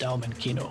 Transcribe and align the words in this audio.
Daumen 0.00 0.36
Kino. 0.38 0.70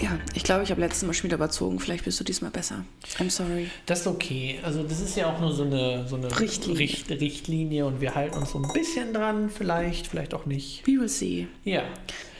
Ja, 0.00 0.18
ich 0.34 0.42
glaube, 0.42 0.64
ich 0.64 0.70
habe 0.70 0.80
letztes 0.80 1.04
Mal 1.06 1.12
schon 1.14 1.24
wieder 1.24 1.36
überzogen. 1.36 1.78
Vielleicht 1.78 2.04
bist 2.04 2.18
du 2.18 2.24
diesmal 2.24 2.50
besser. 2.50 2.84
I'm 3.18 3.30
sorry. 3.30 3.68
Das 3.86 4.00
ist 4.00 4.06
okay. 4.08 4.58
Also 4.62 4.82
das 4.82 5.00
ist 5.00 5.16
ja 5.16 5.32
auch 5.32 5.38
nur 5.40 5.52
so 5.52 5.62
eine, 5.62 6.06
so 6.08 6.16
eine 6.16 6.40
Richtlinie. 6.40 6.78
Richt 6.80 7.10
Richtlinie 7.10 7.86
und 7.86 8.00
wir 8.00 8.14
halten 8.14 8.36
uns 8.38 8.50
so 8.50 8.58
ein 8.60 8.72
bisschen 8.72 9.12
dran, 9.14 9.48
vielleicht, 9.48 10.08
vielleicht 10.08 10.34
auch 10.34 10.44
nicht. 10.44 10.84
We 10.86 10.98
will 11.00 11.08
see. 11.08 11.46
Ja, 11.64 11.84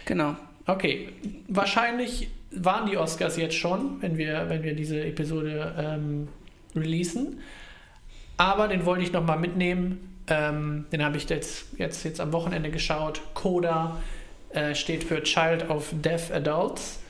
Genau. 0.06 0.34
okay. 0.66 1.10
Wahrscheinlich 1.46 2.28
waren 2.50 2.90
die 2.90 2.96
Oscars 2.96 3.36
jetzt 3.36 3.54
schon, 3.54 4.02
wenn 4.02 4.18
wir, 4.18 4.48
wenn 4.48 4.64
wir 4.64 4.74
diese 4.74 5.00
Episode 5.04 5.74
ähm, 5.78 6.28
releasen. 6.74 7.38
Aber 8.38 8.66
den 8.66 8.84
wollte 8.84 9.04
ich 9.04 9.12
nochmal 9.12 9.38
mitnehmen. 9.38 10.11
Ähm, 10.28 10.86
den 10.92 11.04
habe 11.04 11.16
ich 11.16 11.28
jetzt, 11.28 11.66
jetzt, 11.78 12.04
jetzt 12.04 12.20
am 12.20 12.32
Wochenende 12.32 12.70
geschaut. 12.70 13.20
Coda 13.34 13.98
äh, 14.50 14.74
steht 14.74 15.04
für 15.04 15.22
Child 15.22 15.68
of 15.70 15.92
Deaf 15.92 16.30
Adults. 16.32 17.00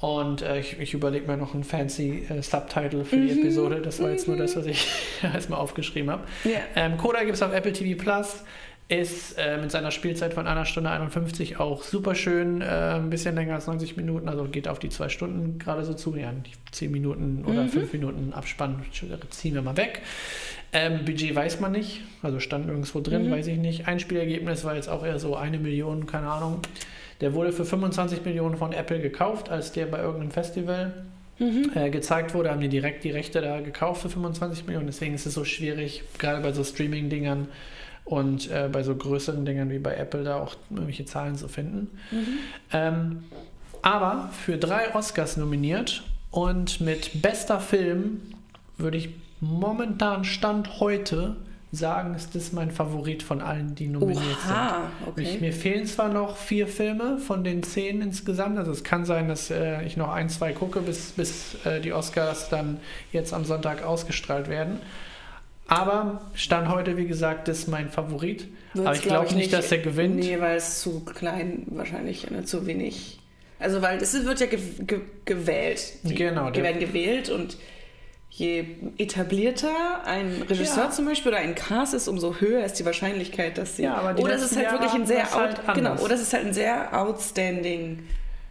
Und 0.00 0.42
äh, 0.42 0.60
ich, 0.60 0.78
ich 0.78 0.92
überlege 0.92 1.26
mir 1.26 1.36
noch 1.36 1.54
einen 1.54 1.64
fancy 1.64 2.26
äh, 2.28 2.42
Subtitle 2.42 3.04
für 3.04 3.16
die 3.16 3.40
Episode. 3.40 3.80
Das 3.80 4.02
war 4.02 4.10
jetzt 4.10 4.28
nur 4.28 4.36
das, 4.36 4.54
was 4.56 4.66
ich 4.66 4.86
erstmal 5.22 5.60
aufgeschrieben 5.60 6.10
habe. 6.10 6.24
Ja. 6.44 6.60
Ähm, 6.76 6.98
Coda 6.98 7.20
gibt 7.20 7.36
es 7.36 7.42
auf 7.42 7.54
Apple 7.54 7.72
TV 7.72 8.00
Plus. 8.02 8.42
Ist 8.86 9.38
äh, 9.38 9.56
mit 9.56 9.70
seiner 9.70 9.90
Spielzeit 9.90 10.34
von 10.34 10.46
einer 10.46 10.66
Stunde 10.66 10.90
51 10.90 11.58
auch 11.58 11.82
super 11.82 12.14
schön. 12.14 12.60
Äh, 12.60 12.96
ein 12.96 13.08
bisschen 13.08 13.34
länger 13.34 13.54
als 13.54 13.66
90 13.66 13.96
Minuten, 13.96 14.28
also 14.28 14.44
geht 14.44 14.68
auf 14.68 14.78
die 14.78 14.90
zwei 14.90 15.08
Stunden 15.08 15.58
gerade 15.58 15.86
so 15.86 15.94
zu. 15.94 16.14
Ja, 16.16 16.30
die 16.32 16.52
10 16.72 16.90
Minuten 16.90 17.46
oder 17.46 17.66
5 17.66 17.90
Minuten 17.94 18.34
Abspann 18.34 18.84
ziehen 19.30 19.54
wir 19.54 19.62
mal 19.62 19.78
weg. 19.78 20.02
Ähm, 20.74 21.04
Budget 21.04 21.34
weiß 21.34 21.60
man 21.60 21.72
nicht, 21.72 22.00
also 22.22 22.40
stand 22.40 22.66
nirgendwo 22.66 23.00
drin, 23.00 23.30
weiß 23.30 23.46
ich 23.46 23.58
nicht. 23.58 23.86
Einspielergebnis 23.86 24.64
war 24.64 24.74
jetzt 24.74 24.88
auch 24.88 25.04
eher 25.06 25.20
so 25.20 25.36
eine 25.36 25.58
Million, 25.58 26.06
keine 26.06 26.28
Ahnung. 26.28 26.60
Der 27.20 27.32
wurde 27.32 27.52
für 27.52 27.64
25 27.64 28.24
Millionen 28.24 28.56
von 28.56 28.72
Apple 28.72 29.00
gekauft, 29.00 29.48
als 29.48 29.70
der 29.70 29.86
bei 29.86 30.00
irgendeinem 30.00 30.32
Festival 30.32 30.92
äh, 31.74 31.90
gezeigt 31.90 32.34
wurde, 32.34 32.50
haben 32.50 32.60
die 32.60 32.68
direkt 32.68 33.02
die 33.02 33.10
Rechte 33.10 33.40
da 33.40 33.60
gekauft 33.60 34.02
für 34.02 34.08
25 34.08 34.66
Millionen. 34.66 34.86
Deswegen 34.86 35.14
ist 35.14 35.26
es 35.26 35.34
so 35.34 35.44
schwierig, 35.44 36.02
gerade 36.18 36.40
bei 36.40 36.52
so 36.52 36.62
Streaming-Dingern 36.62 37.48
und 38.04 38.50
äh, 38.50 38.68
bei 38.70 38.82
so 38.82 38.94
größeren 38.94 39.44
Dingern 39.44 39.70
wie 39.70 39.78
bei 39.78 39.94
Apple 39.94 40.24
da 40.24 40.36
auch 40.36 40.54
irgendwelche 40.70 41.06
Zahlen 41.06 41.36
zu 41.36 41.48
finden. 41.48 41.90
Ähm, 42.72 43.24
aber 43.82 44.30
für 44.44 44.58
drei 44.58 44.94
Oscars 44.94 45.36
nominiert 45.36 46.04
und 46.30 46.80
mit 46.80 47.22
bester 47.22 47.60
Film 47.60 48.20
würde 48.76 48.98
ich 48.98 49.10
momentan 49.40 50.24
Stand 50.24 50.80
heute 50.80 51.36
sagen, 51.72 52.14
ist 52.14 52.34
das 52.34 52.52
mein 52.52 52.70
Favorit 52.70 53.22
von 53.22 53.40
allen, 53.40 53.74
die 53.74 53.88
nominiert 53.88 54.38
Oha, 54.46 54.90
sind. 54.98 55.08
okay. 55.08 55.22
Ich, 55.22 55.40
mir 55.40 55.52
fehlen 55.52 55.86
zwar 55.86 56.08
noch 56.08 56.36
vier 56.36 56.68
Filme 56.68 57.18
von 57.18 57.44
den 57.44 57.62
zehn 57.62 58.00
insgesamt, 58.00 58.58
also 58.58 58.70
es 58.70 58.84
kann 58.84 59.04
sein, 59.04 59.28
dass 59.28 59.50
äh, 59.50 59.82
ich 59.84 59.96
noch 59.96 60.12
ein, 60.12 60.28
zwei 60.28 60.52
gucke, 60.52 60.80
bis, 60.80 61.12
bis 61.12 61.56
äh, 61.64 61.80
die 61.80 61.92
Oscars 61.92 62.48
dann 62.48 62.78
jetzt 63.12 63.32
am 63.32 63.44
Sonntag 63.44 63.82
ausgestrahlt 63.82 64.48
werden. 64.48 64.78
Aber 65.66 66.20
Stand 66.34 66.68
heute, 66.68 66.96
wie 66.96 67.06
gesagt, 67.06 67.48
ist 67.48 67.68
mein 67.68 67.88
Favorit. 67.88 68.48
Wird's, 68.74 68.86
Aber 68.86 68.96
ich 68.96 69.02
glaub 69.02 69.24
glaube 69.26 69.36
nicht, 69.36 69.52
dass 69.52 69.72
er 69.72 69.78
gewinnt. 69.78 70.16
Nee, 70.16 70.38
weil 70.40 70.58
es 70.58 70.80
zu 70.80 71.00
klein 71.00 71.62
wahrscheinlich, 71.68 72.30
ne, 72.30 72.44
zu 72.44 72.66
wenig. 72.66 73.18
Also, 73.58 73.80
weil 73.80 73.98
es 73.98 74.12
wird 74.26 74.40
ja 74.40 74.46
ge 74.46 74.58
ge 74.86 75.00
gewählt. 75.24 75.80
Die 76.02 76.14
Genau, 76.14 76.50
Die 76.50 76.62
werden 76.62 76.80
gewählt 76.80 77.30
und 77.30 77.56
je 78.36 78.64
etablierter 78.98 79.68
ein 80.04 80.42
Regisseur 80.48 80.84
Ja. 80.84 80.90
zum 80.90 81.04
Beispiel 81.06 81.30
oder 81.32 81.40
ein 81.40 81.54
Cast 81.54 81.94
ist, 81.94 82.08
umso 82.08 82.36
höher 82.40 82.64
ist 82.64 82.74
die 82.74 82.84
Wahrscheinlichkeit, 82.84 83.56
dass 83.58 83.76
sie. 83.76 83.84
Ja, 83.84 83.94
aber 83.94 84.12
die 84.14 84.22
oder 84.22 84.34
es 84.34 84.42
ist 84.50 84.56
halt 84.56 84.72
wirklich 84.72 84.92
ein 84.92 85.06
sehr 85.06 85.32
halt 85.32 85.58
out, 85.60 85.74
genau, 85.76 85.90
anders. 85.90 86.04
oder 86.04 86.14
es 86.14 86.20
ist 86.22 86.32
halt 86.32 86.46
ein 86.46 86.52
sehr 86.52 86.98
outstanding 87.00 88.00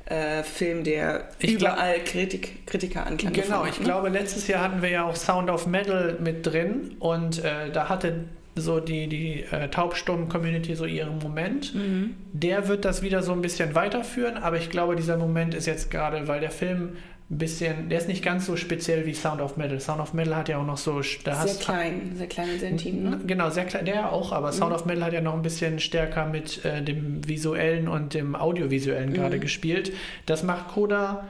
äh, 0.05 0.43
Film, 0.43 0.83
der 0.85 1.29
Ich 1.39 1.57
glaub- 1.57 1.73
überall 1.73 1.99
Kritik, 2.05 2.65
Kritiker 2.65 3.05
anklang 3.05 3.33
Genau, 3.33 3.65
ich 3.65 3.77
ne? 3.79 3.85
glaube, 3.85 4.09
letztes 4.09 4.47
Jahr 4.47 4.61
hatten 4.63 4.81
wir 4.81 4.89
ja 4.89 5.03
auch 5.05 5.15
Sound 5.15 5.49
of 5.49 5.65
Metal 5.67 6.17
mit 6.21 6.45
drin 6.45 6.95
und 6.99 7.43
äh, 7.43 7.69
da 7.71 7.89
hatte 7.89 8.25
so 8.55 8.79
die, 8.79 9.07
die 9.07 9.43
äh, 9.51 9.67
Taubstummen-Community 9.69 10.75
so 10.75 10.85
ihren 10.85 11.17
Moment. 11.17 11.73
Mhm. 11.73 12.15
Der 12.33 12.67
wird 12.67 12.85
das 12.85 13.01
wieder 13.01 13.23
so 13.23 13.31
ein 13.33 13.41
bisschen 13.41 13.73
weiterführen, 13.75 14.37
aber 14.37 14.57
ich 14.57 14.69
glaube, 14.69 14.95
dieser 14.95 15.17
Moment 15.17 15.55
ist 15.55 15.65
jetzt 15.65 15.89
gerade, 15.89 16.27
weil 16.27 16.39
der 16.39 16.51
Film 16.51 16.97
ein 17.33 17.37
bisschen, 17.37 17.89
der 17.89 17.97
ist 17.97 18.07
nicht 18.07 18.23
ganz 18.23 18.45
so 18.45 18.55
speziell 18.55 19.05
wie 19.05 19.13
Sound 19.13 19.41
of 19.41 19.57
Metal. 19.57 19.79
Sound 19.79 19.99
of 19.99 20.13
Metal 20.13 20.35
hat 20.35 20.49
ja 20.49 20.57
auch 20.59 20.65
noch 20.65 20.77
so, 20.77 21.01
Sehr 21.01 21.37
hast 21.39 21.61
klein, 21.61 22.13
sehr 22.15 22.27
klein 22.27 22.49
und 22.51 22.59
sehr 22.59 22.69
intim, 22.69 23.03
ne? 23.03 23.19
Genau, 23.25 23.49
sehr 23.49 23.65
klein, 23.65 23.85
der 23.85 24.11
auch, 24.13 24.31
aber 24.31 24.51
Sound 24.51 24.69
Mhm. 24.71 24.75
of 24.75 24.85
Metal 24.85 25.03
hat 25.05 25.13
ja 25.13 25.21
noch 25.21 25.33
ein 25.33 25.41
bisschen 25.41 25.79
stärker 25.79 26.25
mit 26.25 26.63
äh, 26.63 26.81
dem 26.83 27.27
visuellen 27.27 27.87
und 27.87 28.13
dem 28.13 28.35
audiovisuellen 28.35 29.09
Mhm. 29.09 29.13
gerade 29.13 29.39
gespielt. 29.39 29.91
Das 30.25 30.43
macht 30.43 30.69
Coda 30.69 31.27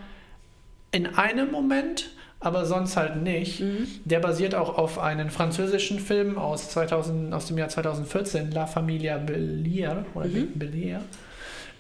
in 0.92 1.08
einem 1.16 1.50
Moment, 1.52 2.12
aber 2.40 2.66
sonst 2.66 2.98
halt 2.98 3.16
nicht. 3.24 3.62
Mhm. 3.62 3.88
Der 4.06 4.20
basiert 4.20 4.54
auch 4.56 4.78
auf 4.78 5.00
einem 5.00 5.30
französischen 5.30 6.00
Film 6.00 6.38
aus, 6.38 6.70
2000, 6.70 7.34
aus 7.34 7.46
dem 7.48 7.58
Jahr 7.58 7.70
2014, 7.70 8.52
La 8.52 8.68
Familia 8.68 9.18
Bellier 9.18 10.06
oder 10.14 10.28
Mhm. 10.28 10.50
Bellier. 10.56 11.02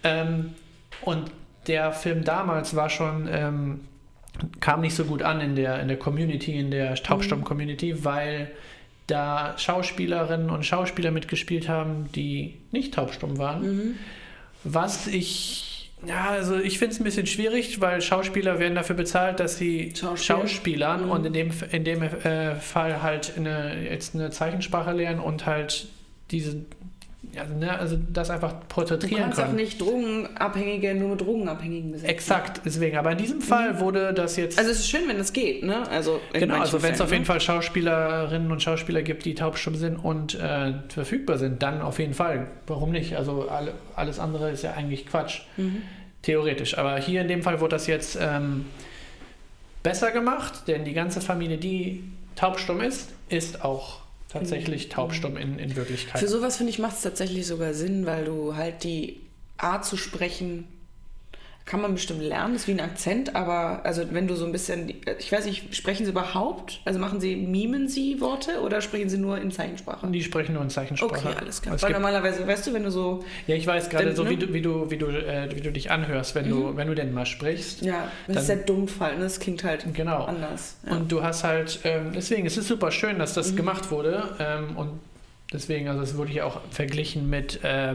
Ähm, 0.03 0.53
und 1.01 1.29
der 1.67 1.91
Film 1.91 2.23
damals 2.23 2.75
war 2.75 2.89
schon, 2.89 3.27
ähm, 3.31 3.81
kam 4.59 4.81
nicht 4.81 4.95
so 4.95 5.05
gut 5.05 5.21
an 5.21 5.41
in 5.41 5.55
der, 5.55 5.79
in 5.79 5.87
der 5.87 5.97
Community, 5.97 6.57
in 6.57 6.71
der 6.71 6.95
Taubstumm-Community, 6.95 8.03
weil 8.03 8.51
da 9.07 9.55
Schauspielerinnen 9.57 10.49
und 10.49 10.65
Schauspieler 10.65 11.11
mitgespielt 11.11 11.67
haben, 11.67 12.09
die 12.15 12.55
nicht 12.71 12.93
taubstumm 12.93 13.37
waren. 13.37 13.61
Mhm. 13.61 13.95
Was 14.63 15.07
ich, 15.07 15.91
ja, 16.07 16.29
also 16.29 16.57
ich 16.57 16.79
finde 16.79 16.93
es 16.93 17.01
ein 17.01 17.03
bisschen 17.03 17.27
schwierig, 17.27 17.81
weil 17.81 18.01
Schauspieler 18.01 18.59
werden 18.59 18.75
dafür 18.75 18.95
bezahlt, 18.95 19.39
dass 19.39 19.57
sie 19.57 19.93
Schauspiel. 19.95 20.17
Schauspielern 20.25 21.05
Mhm. 21.05 21.11
und 21.11 21.25
in 21.25 21.33
dem, 21.33 21.51
in 21.71 21.83
dem 21.83 22.01
äh, 22.01 22.55
Fall 22.55 23.01
halt 23.03 23.33
eine, 23.37 23.83
jetzt 23.83 24.15
eine 24.15 24.31
Zeichensprache 24.31 24.93
lernen 24.93 25.19
und 25.19 25.45
halt 25.45 25.87
diese, 26.31 26.65
also, 27.39 27.53
ne, 27.55 27.79
also 27.79 27.97
das 28.11 28.29
einfach 28.29 28.53
Du 28.53 28.65
porträtieren 28.67 29.23
kannst 29.23 29.39
auch 29.39 29.45
können. 29.45 29.55
nicht 29.55 29.81
Drogenabhängige 29.81 30.93
nur 30.95 31.09
mit 31.09 31.21
Drogenabhängigen 31.21 31.91
besetzen. 31.91 32.09
Exakt, 32.09 32.61
deswegen. 32.65 32.97
Aber 32.97 33.11
in 33.11 33.17
diesem 33.17 33.41
Fall 33.41 33.79
wurde 33.79 34.13
das 34.13 34.35
jetzt. 34.35 34.55
Mhm. 34.55 34.59
Also 34.59 34.71
es 34.71 34.79
ist 34.79 34.89
schön, 34.89 35.07
wenn 35.07 35.17
das 35.17 35.33
geht, 35.33 35.63
ne? 35.63 35.89
Also 35.89 36.19
Genau, 36.33 36.59
also 36.59 36.81
wenn 36.83 36.93
es 36.93 37.01
auf 37.01 37.11
jeden 37.11 37.23
ne? 37.23 37.25
Fall 37.25 37.41
Schauspielerinnen 37.41 38.51
und 38.51 38.61
Schauspieler 38.61 39.01
gibt, 39.01 39.25
die 39.25 39.35
taubstumm 39.35 39.75
sind 39.75 39.97
und 39.97 40.35
äh, 40.35 40.73
verfügbar 40.89 41.37
sind, 41.37 41.63
dann 41.63 41.81
auf 41.81 41.99
jeden 41.99 42.13
Fall. 42.13 42.47
Warum 42.67 42.91
nicht? 42.91 43.15
Also 43.17 43.47
alle, 43.49 43.73
alles 43.95 44.19
andere 44.19 44.51
ist 44.51 44.63
ja 44.63 44.73
eigentlich 44.73 45.05
Quatsch. 45.07 45.41
Mhm. 45.57 45.81
Theoretisch. 46.21 46.77
Aber 46.77 46.97
hier 46.97 47.21
in 47.21 47.27
dem 47.27 47.41
Fall 47.43 47.59
wurde 47.59 47.75
das 47.75 47.87
jetzt 47.87 48.17
ähm, 48.21 48.65
besser 49.81 50.11
gemacht, 50.11 50.67
denn 50.67 50.85
die 50.85 50.93
ganze 50.93 51.19
Familie, 51.19 51.57
die 51.57 52.03
taubstumm 52.35 52.79
ist, 52.81 53.11
ist 53.29 53.63
auch 53.65 54.02
tatsächlich 54.33 54.89
taubstumm 54.89 55.37
in, 55.37 55.59
in 55.59 55.75
Wirklichkeit. 55.75 56.19
Für 56.19 56.27
sowas 56.27 56.57
finde 56.57 56.71
ich 56.71 56.79
macht 56.79 56.95
es 56.95 57.01
tatsächlich 57.01 57.47
sogar 57.47 57.73
Sinn, 57.73 58.05
weil 58.05 58.25
du 58.25 58.55
halt 58.55 58.83
die 58.83 59.21
Art 59.57 59.85
zu 59.85 59.95
sprechen 59.95 60.67
kann 61.65 61.79
man 61.81 61.93
bestimmt 61.93 62.21
lernen, 62.21 62.55
ist 62.55 62.67
wie 62.67 62.71
ein 62.73 62.81
Akzent, 62.81 63.35
aber 63.37 63.85
also 63.85 64.03
wenn 64.11 64.27
du 64.27 64.35
so 64.35 64.45
ein 64.45 64.51
bisschen, 64.51 64.93
ich 65.17 65.31
weiß 65.31 65.45
nicht, 65.45 65.73
sprechen 65.73 66.05
sie 66.05 66.11
überhaupt? 66.11 66.81
Also 66.83 66.99
machen 66.99 67.21
sie, 67.21 67.37
mimen 67.37 67.87
sie 67.87 68.19
Worte 68.19 68.59
oder 68.61 68.81
sprechen 68.81 69.07
sie 69.09 69.17
nur 69.17 69.37
in 69.39 69.49
Zeichensprache? 69.49 70.05
die 70.07 70.21
sprechen 70.23 70.53
nur 70.55 70.61
in 70.61 70.69
Zeichensprache. 70.69 71.29
Okay, 71.29 71.37
alles 71.39 71.61
klar. 71.61 71.81
Weil 71.81 71.91
normalerweise, 71.93 72.45
weißt 72.45 72.67
du, 72.67 72.73
wenn 72.73 72.83
du 72.83 72.91
so, 72.91 73.23
ja, 73.47 73.55
ich 73.55 73.65
weiß 73.65 73.89
gerade 73.89 74.13
so, 74.13 74.25
wie 74.29 74.35
ne? 74.35 74.45
du, 74.47 74.53
wie 74.53 74.61
du, 74.61 74.91
wie 74.91 74.97
du, 74.97 75.07
äh, 75.07 75.49
wie 75.55 75.61
du 75.61 75.71
dich 75.71 75.89
anhörst, 75.89 76.35
wenn 76.35 76.49
du, 76.49 76.75
wenn 76.75 76.87
du 76.87 76.95
denn 76.95 77.13
mal 77.13 77.25
sprichst. 77.25 77.81
ja, 77.81 78.11
das 78.27 78.35
ist 78.43 78.49
Dann- 78.49 78.57
sehr 78.57 78.65
dumpf 78.65 78.99
halt, 78.99 79.17
ne? 79.17 79.23
das 79.23 79.39
klingt 79.39 79.63
halt 79.63 79.85
Genau. 79.93 80.25
anders. 80.25 80.75
Ja. 80.85 80.97
Und 80.97 81.09
du 81.11 81.23
hast 81.23 81.45
halt, 81.45 81.79
ähm, 81.85 82.11
deswegen, 82.13 82.45
es 82.45 82.57
ist 82.57 82.67
super 82.67 82.91
schön, 82.91 83.19
dass 83.19 83.31
Mhm. 83.31 83.35
das 83.35 83.55
gemacht 83.55 83.89
wurde. 83.89 84.35
Ähm, 84.39 84.75
und 84.75 84.99
deswegen, 85.53 85.87
also 85.87 86.01
es 86.01 86.17
wurde 86.17 86.31
hier 86.31 86.45
auch 86.45 86.59
verglichen 86.71 87.29
mit 87.29 87.63
äh, 87.63 87.93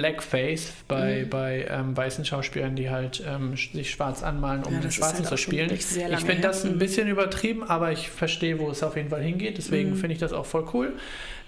Blackface 0.00 0.72
bei, 0.88 1.24
Mhm. 1.24 1.30
bei 1.30 1.66
ähm, 1.70 1.96
weißen 1.96 2.24
Schauspielern, 2.24 2.74
die 2.74 2.88
halt 2.90 3.22
ähm, 3.26 3.56
sich 3.56 3.90
schwarz 3.90 4.22
anmalen, 4.22 4.64
um 4.64 4.74
Ja, 4.74 4.80
den 4.80 4.90
Schwarzen 4.90 5.18
halt 5.18 5.28
zu 5.28 5.36
spielen. 5.36 5.70
Ich 5.70 5.84
finde 5.86 6.40
das 6.40 6.64
ein 6.64 6.74
Mhm. 6.74 6.78
bisschen 6.78 7.08
übertrieben, 7.08 7.62
aber 7.62 7.92
ich 7.92 8.08
verstehe, 8.10 8.58
wo 8.58 8.70
es 8.70 8.82
auf 8.82 8.96
jeden 8.96 9.10
Fall 9.10 9.22
hingeht. 9.22 9.58
Deswegen 9.58 9.90
Mhm. 9.90 9.96
finde 9.96 10.14
ich 10.14 10.20
das 10.20 10.32
auch 10.32 10.46
voll 10.46 10.66
cool, 10.72 10.92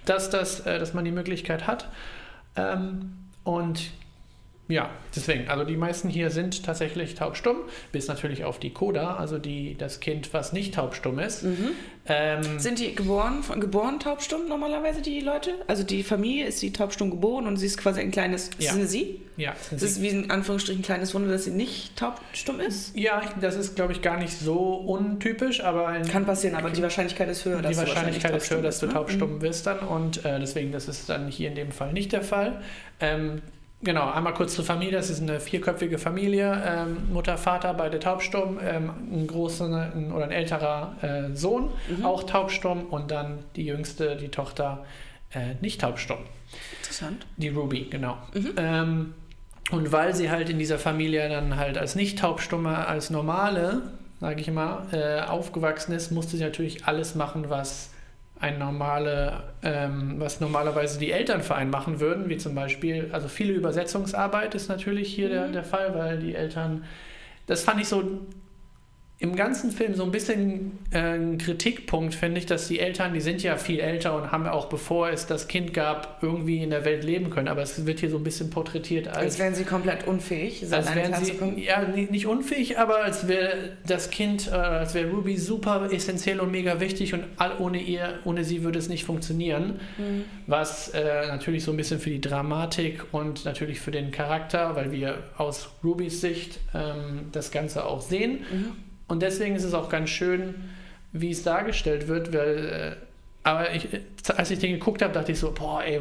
dass, 0.05 0.29
das, 0.31 0.61
äh, 0.61 0.79
dass 0.79 0.93
man 0.95 1.05
die 1.05 1.13
Möglichkeit 1.13 1.67
hat. 1.67 1.89
Ähm, 2.57 3.13
und 3.45 3.91
Ja, 4.69 4.91
deswegen, 5.15 5.49
also 5.49 5.65
die 5.65 5.77
meisten 5.77 6.09
hier 6.09 6.31
sind 6.31 6.65
tatsächlich 6.65 7.15
taubstumm, 7.15 7.57
bis 7.91 8.07
natürlich 8.07 8.45
auf 8.45 8.59
die 8.59 8.71
Coda, 8.71 9.17
also 9.17 9.39
die, 9.39 9.77
das 9.77 10.01
Kind, 10.01 10.33
was 10.33 10.53
nicht 10.53 10.75
taubstumm 10.75 11.19
ist. 11.19 11.43
Mhm. 11.43 11.71
Ähm, 12.07 12.59
Sind 12.59 12.79
die 12.79 12.95
geboren, 12.95 13.43
geboren 13.61 14.01
taubstumm 14.01 14.49
normalerweise, 14.49 15.03
die 15.03 15.21
Leute? 15.21 15.55
Also 15.67 15.83
die 15.83 16.03
Familie 16.03 16.47
ist 16.47 16.63
die 16.63 16.73
taubstumm 16.73 17.11
geboren 17.11 17.47
und 17.47 17.57
sie 17.57 17.67
ist 17.67 17.77
quasi 17.77 18.01
ein 18.01 18.11
kleines. 18.13 18.51
Ja. 18.59 18.73
Sind 18.73 18.89
sie? 18.89 19.21
ja, 19.37 19.55
sind 19.69 19.77
Es 19.77 19.83
ist 19.83 20.03
wie 20.03 20.09
in 20.09 20.31
Anführungsstrichen 20.31 20.81
ein 20.81 20.85
kleines 20.85 21.15
Wunder, 21.15 21.31
dass 21.31 21.45
sie 21.45 21.51
nicht 21.51 21.97
taubstumm 21.97 22.61
ist. 22.61 22.97
ja, 22.97 23.23
das 23.41 23.57
ist, 23.57 23.77
glaube 23.77 23.93
ich, 23.93 24.03
gar 24.03 24.19
nicht 24.19 24.39
so 24.39 24.75
untypisch, 24.75 25.63
aber 25.63 25.95
in, 25.97 26.07
Kann 26.07 26.25
passieren, 26.25 26.55
aber 26.55 26.71
die 26.71 26.83
Wahrscheinlichkeit 26.83 27.29
ist 27.29 27.45
höher, 27.45 27.63
dass 27.63 27.77
die 27.77 27.85
du 27.85 27.89
Wahrscheinlichkeit 27.89 28.37
ist 28.37 28.51
höher, 28.51 28.63
dass 28.63 28.79
du 28.79 28.87
bist, 28.87 28.95
ne? 28.95 29.01
taubstumm 29.01 29.39
bist 29.39 29.67
dann 29.67 29.79
und 29.81 30.25
äh, 30.25 30.39
deswegen, 30.39 30.73
das 30.73 30.89
ist 30.89 31.09
dann 31.09 31.29
hier 31.29 31.49
in 31.49 31.55
dem 31.55 31.73
Fall 31.73 31.93
nicht 31.93 32.13
der 32.13 32.23
Fall. 32.23 32.63
Ähm, 33.01 33.43
genau, 33.83 34.11
einmal 34.11 34.35
kurz 34.35 34.55
zur 34.55 34.65
Familie. 34.65 34.93
Das 34.97 35.11
ist 35.11 35.21
eine 35.23 35.41
vierköpfige 35.41 35.99
Familie. 35.99 36.63
Ähm, 36.65 37.13
Mutter, 37.13 37.37
Vater, 37.39 37.75
beide 37.75 37.99
taubstumm. 37.99 38.59
Ähm, 38.63 38.91
ein 39.13 39.27
großer 39.27 39.93
ein, 39.95 40.13
oder 40.13 40.25
ein 40.25 40.31
älterer 40.33 40.97
äh, 41.03 41.35
Sohn, 41.37 41.71
Mhm. 41.89 42.05
auch 42.05 42.25
taubstumm. 42.25 42.87
Und 42.87 43.11
dann 43.11 43.41
die 43.57 43.65
jüngste, 43.67 44.17
die 44.17 44.29
Tochter, 44.29 44.85
äh, 45.33 45.55
nicht 45.61 45.81
taubstumm. 45.81 46.19
Interessant. 46.81 47.27
Die 47.37 47.49
Ruby, 47.49 47.87
genau. 47.91 48.19
Mhm. 48.35 48.53
Ähm, 48.57 49.15
und 49.71 49.93
weil 49.93 50.15
sie 50.15 50.31
halt 50.31 50.51
in 50.51 50.59
dieser 50.59 50.79
Familie 50.79 51.29
dann 51.29 51.57
halt 51.57 51.79
als 51.79 51.95
nicht 51.95 52.19
taubstumme, 52.19 52.87
als 52.87 53.11
normale, 53.11 53.83
sage 54.21 54.41
ich 54.41 54.51
mal, 54.51 54.87
äh, 54.93 55.21
aufgewachsen 55.23 55.93
ist, 55.93 56.11
musste 56.11 56.37
sie 56.37 56.43
natürlich 56.45 56.85
alles 56.87 57.15
machen, 57.15 57.49
was 57.49 57.91
ein 58.43 58.59
normale, 58.59 59.45
ähm, 59.63 60.17
was 60.19 60.41
normalerweise 60.41 60.99
die 60.99 61.13
Elternverein 61.13 61.71
machen 61.71 62.01
würden, 62.01 62.29
wie 62.29 62.39
zum 62.39 62.57
Beispiel, 62.57 63.09
also 63.13 63.29
viele 63.29 63.53
Übersetzungsarbeit 63.53 64.57
ist 64.57 64.69
natürlich 64.69 65.15
hier 65.15 65.29
der, 65.29 65.47
der 65.49 65.63
Fall, 65.63 65.95
weil 65.95 66.19
die 66.19 66.35
Eltern, 66.35 66.85
das 67.47 67.63
fand 67.63 67.81
ich 67.81 67.89
so 67.89 68.03
im 69.23 69.37
ganzen 69.37 69.71
Film 69.71 69.95
so 69.95 70.03
ein 70.05 70.11
bisschen 70.11 70.79
äh, 70.91 70.99
ein 71.17 71.39
Kritikpunkt, 71.39 72.15
finde 72.15 72.39
ich, 72.41 72.47
dass 72.47 72.67
die 72.69 72.81
Eltern, 72.81 73.15
die 73.15 73.21
sind 73.21 73.43
ja 73.43 73.57
viel 73.57 73.79
älter 73.81 74.17
und 74.17 74.33
haben 74.33 74.47
auch, 74.47 74.67
bevor 74.67 75.11
es 75.11 75.27
das 75.27 75.47
Kind 75.49 75.73
gab, 75.73 76.19
irgendwie 76.23 76.63
in 76.63 76.71
der 76.71 76.85
Welt 76.85 77.05
leben 77.05 77.31
können. 77.31 77.49
Aber 77.49 77.63
es 77.63 77.87
wird 77.87 78.01
hier 78.01 78.11
so 78.11 78.17
ein 78.19 78.25
bisschen 78.25 78.51
porträtiert 78.51 79.07
als, 79.09 79.17
Als 79.19 79.39
wären 79.39 79.55
sie 79.55 79.65
komplett 79.65 80.07
unfähig, 80.07 80.65
als 80.73 80.95
wären 80.95 81.15
sie, 81.25 81.39
ja, 81.65 81.83
ni- 81.83 82.09
nicht 82.11 82.27
unfähig, 82.27 82.79
aber 82.79 83.05
als 83.05 83.29
wäre 83.29 83.77
das 83.87 84.11
Kind, 84.11 84.49
äh, 84.49 84.55
als 84.57 84.93
wäre 84.95 85.09
Ruby 85.11 85.37
super 85.39 85.89
essentiell 85.93 86.41
und 86.41 86.51
mega 86.51 86.81
wichtig 86.81 87.15
und 87.15 87.25
all, 87.37 87.57
ohne 87.59 87.81
ihr, 87.81 88.19
ohne 88.25 88.43
sie 88.45 88.65
würde 88.65 88.79
es 88.81 88.89
nicht 88.89 89.05
funktionieren. 89.05 89.81
Mhm. 89.99 90.25
Was 90.49 90.89
äh, 90.89 91.29
natürlich 91.29 91.63
so 91.65 91.71
ein 91.71 91.77
bisschen 91.77 92.01
für 92.01 92.11
die 92.11 92.21
Dramatik 92.21 93.05
und 93.13 93.45
natürlich 93.45 93.81
für 93.81 93.93
den 93.93 94.11
Charakter, 94.11 94.75
weil 94.75 94.91
wir 94.91 95.19
aus 95.39 95.71
Rubys 95.85 96.21
Sicht 96.21 96.59
ähm, 96.75 97.27
das 97.31 97.53
Ganze 97.53 97.87
auch 97.87 98.01
sehen. 98.01 98.41
Mhm. 98.53 98.73
Und 99.09 99.23
deswegen 99.23 99.55
ist 99.57 99.65
es 99.65 99.75
auch 99.75 99.89
ganz 99.89 100.11
schön, 100.11 100.55
wie 101.13 101.31
es 101.31 101.43
dargestellt 101.43 102.09
wird, 102.09 102.33
weil. 102.33 102.97
Äh, 103.01 103.07
aber 103.45 103.75
ich, 103.75 103.89
als 104.37 104.53
ich 104.53 104.61
den 104.61 104.75
geguckt 104.75 105.03
habe, 105.03 105.13
dachte 105.13 105.33
ich 105.33 105.39
so, 105.41 105.51
boah, 105.51 105.83
ey, 105.83 106.01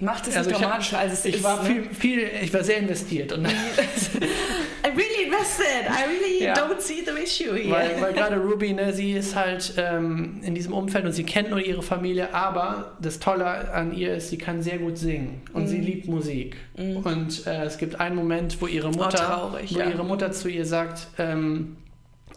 Macht 0.00 0.26
es 0.26 0.34
Also 0.38 0.48
nicht 0.48 0.62
dramatischer, 0.62 0.98
als 1.00 1.12
es 1.12 1.24
ich 1.26 1.34
ist. 1.36 1.44
war 1.44 1.62
ne? 1.62 1.68
viel, 1.68 1.84
viel, 1.94 2.30
ich 2.42 2.54
war 2.54 2.64
sehr 2.64 2.78
investiert. 2.78 3.30
Und 3.34 3.44
I 3.46 4.88
really 4.88 5.24
invested. 5.26 5.84
I 5.86 6.04
really 6.08 6.44
Ja. 6.44 6.54
don't 6.54 6.80
see 6.80 7.02
the 7.04 7.12
issue 7.22 7.54
here. 7.56 7.70
Weil, 7.70 8.00
weil 8.00 8.12
gerade 8.14 8.36
Ruby, 8.38 8.72
ne, 8.72 8.92
sie 8.94 9.12
ist 9.12 9.36
halt 9.36 9.74
ähm, 9.76 10.40
in 10.42 10.54
diesem 10.54 10.72
Umfeld 10.72 11.04
und 11.04 11.12
sie 11.12 11.24
kennt 11.24 11.50
nur 11.50 11.60
ihre 11.60 11.82
Familie, 11.82 12.32
aber 12.34 12.96
das 13.02 13.18
Tolle 13.18 13.44
an 13.72 13.94
ihr 13.94 14.14
ist, 14.16 14.30
sie 14.30 14.38
kann 14.38 14.62
sehr 14.62 14.78
gut 14.78 14.96
singen 14.96 15.42
und 15.52 15.66
sie 15.68 15.76
Mhm. 15.78 15.84
liebt 15.84 16.08
Musik. 16.08 16.56
Mhm. 16.78 16.96
Und 16.98 17.46
äh, 17.46 17.64
es 17.64 17.76
gibt 17.76 18.00
einen 18.00 18.16
Moment, 18.16 18.62
wo 18.62 18.66
ihre 18.66 18.90
Mutter, 18.90 19.10
traurig, 19.18 19.74
wo 19.74 19.78
ja. 19.78 19.90
ihre 19.90 20.04
Mutter 20.04 20.32
zu 20.32 20.48
ihr 20.48 20.64
sagt, 20.64 21.08
ähm, 21.18 21.76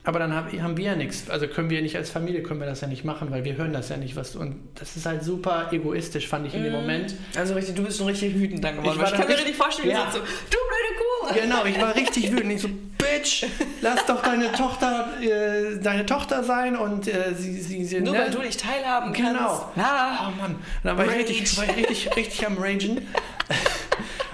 aber 0.06 0.20
dann 0.20 0.34
hab, 0.36 0.52
haben 0.54 0.78
wir 0.78 0.86
ja 0.86 0.96
nichts, 0.96 1.30
also 1.30 1.48
können 1.48 1.70
wir 1.70 1.82
nicht 1.82 1.96
als 1.98 2.10
Familie 2.10 2.44
können 2.44 2.60
wir 2.60 2.68
das 2.68 2.82
ja 2.82 2.88
nicht 2.88 3.04
machen, 3.04 3.32
weil 3.32 3.44
wir 3.44 3.58
hören 3.58 3.74
das 3.74 3.90
ja 3.90 3.98
nicht 3.98 4.16
was 4.16 4.36
und 4.36 4.56
das 4.76 4.96
ist 4.96 5.06
halt 5.06 5.24
super 5.24 5.68
egoistisch, 5.72 6.28
fand 6.28 6.48
ich 6.48 6.54
in 6.54 6.64
dem 6.64 6.74
Mhm. 6.74 6.80
Moment. 6.80 7.16
Also 7.36 7.54
richtig, 7.56 7.76
du 7.76 7.84
bist 7.84 7.98
schon 7.98 8.08
richtig 8.08 8.36
wütend 8.36 8.64
dann 8.64 8.78
geworden. 8.78 8.96
Ich 8.96 9.02
war 9.02 9.12
Ich, 9.12 9.18
kann 9.20 9.28
mir 9.28 9.38
richtig 9.38 9.56
vorstellen, 9.56 9.90
ja. 9.90 10.10
so, 10.12 10.20
du 10.20 10.24
blöde 10.24 11.34
Kuh. 11.34 11.42
Genau, 11.42 11.66
ich 11.66 11.82
war 11.82 11.96
richtig 11.96 12.32
wütend. 12.32 12.54
Ich 12.54 12.62
so, 12.62 12.70
Bitch, 12.98 13.46
lass 13.82 14.06
doch 14.06 14.22
deine 14.24 14.52
Tochter 14.52 15.10
äh, 15.22 15.80
deine 15.82 16.06
Tochter 16.06 16.44
sein 16.44 16.76
und 16.76 17.08
äh, 17.08 17.34
sie, 17.36 17.60
sie, 17.62 17.84
sie 17.86 18.02
Nur 18.02 18.14
ne? 18.14 18.20
weil 18.20 18.32
du 18.32 18.40
nicht 18.40 18.60
teilhaben 18.60 19.14
kannst. 19.14 19.32
Genau. 19.32 19.72
Ja. 19.76 20.28
Oh 20.34 20.42
Mann. 20.42 20.56
Dann 20.84 20.98
war 20.98 21.06
ich 21.06 21.16
richtig, 21.30 21.58
war 21.58 21.66
ich 21.66 21.76
richtig, 21.78 22.16
richtig 22.16 22.46
am 22.48 22.58
Ragen. 22.58 23.08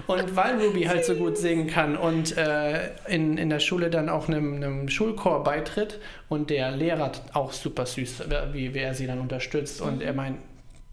Und 0.08 0.36
weil 0.36 0.60
Ruby 0.62 0.84
halt 0.84 1.06
so 1.06 1.16
gut 1.16 1.38
singen 1.38 1.68
kann 1.68 1.96
und 1.96 2.38
äh, 2.38 2.90
in, 3.08 3.38
in 3.38 3.50
der 3.50 3.60
Schule 3.60 3.90
dann 3.90 4.10
auch 4.10 4.28
einem, 4.28 4.56
einem 4.56 4.90
Schulchor 4.90 5.44
beitritt 5.44 6.00
und 6.30 6.50
der 6.50 6.72
Lehrer 6.72 7.12
auch 7.34 7.52
super 7.54 7.86
süß, 7.86 8.24
wie, 8.54 8.74
wie 8.74 8.80
er 8.80 8.94
sie 8.94 9.08
dann 9.08 9.20
unterstützt 9.20 9.82
und 9.82 10.02
er 10.02 10.14
meint, 10.14 10.38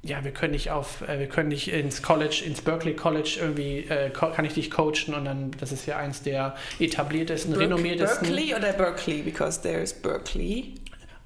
ja, 0.02 0.22
wir 0.22 0.30
können 0.30 0.52
nicht 0.52 0.70
auf, 0.70 1.02
äh, 1.08 1.18
wir 1.18 1.26
können 1.26 1.48
nicht 1.48 1.72
ins 1.72 2.02
College, 2.02 2.42
ins 2.46 2.60
Berkeley 2.60 2.94
College 2.94 3.38
irgendwie, 3.40 3.78
äh, 3.88 4.10
kann 4.10 4.44
ich 4.44 4.54
dich 4.54 4.70
coachen 4.70 5.12
und 5.14 5.24
dann, 5.24 5.50
das 5.58 5.72
ist 5.72 5.86
ja 5.86 5.96
eins 5.98 6.22
der 6.22 6.54
etabliertesten, 6.78 7.52
Berk- 7.52 7.62
renommiertesten. 7.62 8.28
Berkeley 8.28 8.54
oder 8.54 8.72
Berkeley? 8.72 9.22
Because 9.22 9.60
there's 9.60 9.92
Berkeley. 9.92 10.74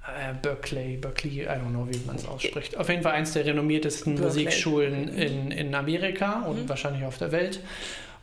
Äh, 0.04 0.34
Berkeley, 0.43 0.96
Berkeley, 0.96 1.43
I 1.43 1.46
don't 1.46 1.70
know, 1.70 1.87
wie 1.88 2.00
man 2.06 2.16
es 2.16 2.26
ausspricht. 2.26 2.76
Auf 2.76 2.88
jeden 2.88 3.02
Fall 3.02 3.12
eins 3.12 3.32
der 3.34 3.46
renommiertesten 3.46 4.16
Berkeley. 4.16 4.44
Musikschulen 4.44 5.08
in, 5.16 5.50
in 5.52 5.75
Amerika 5.75 6.43
und 6.43 6.64
Mhm. 6.64 6.69
wahrscheinlich 6.69 7.04
auf 7.04 7.19
der 7.19 7.31
Welt. 7.31 7.60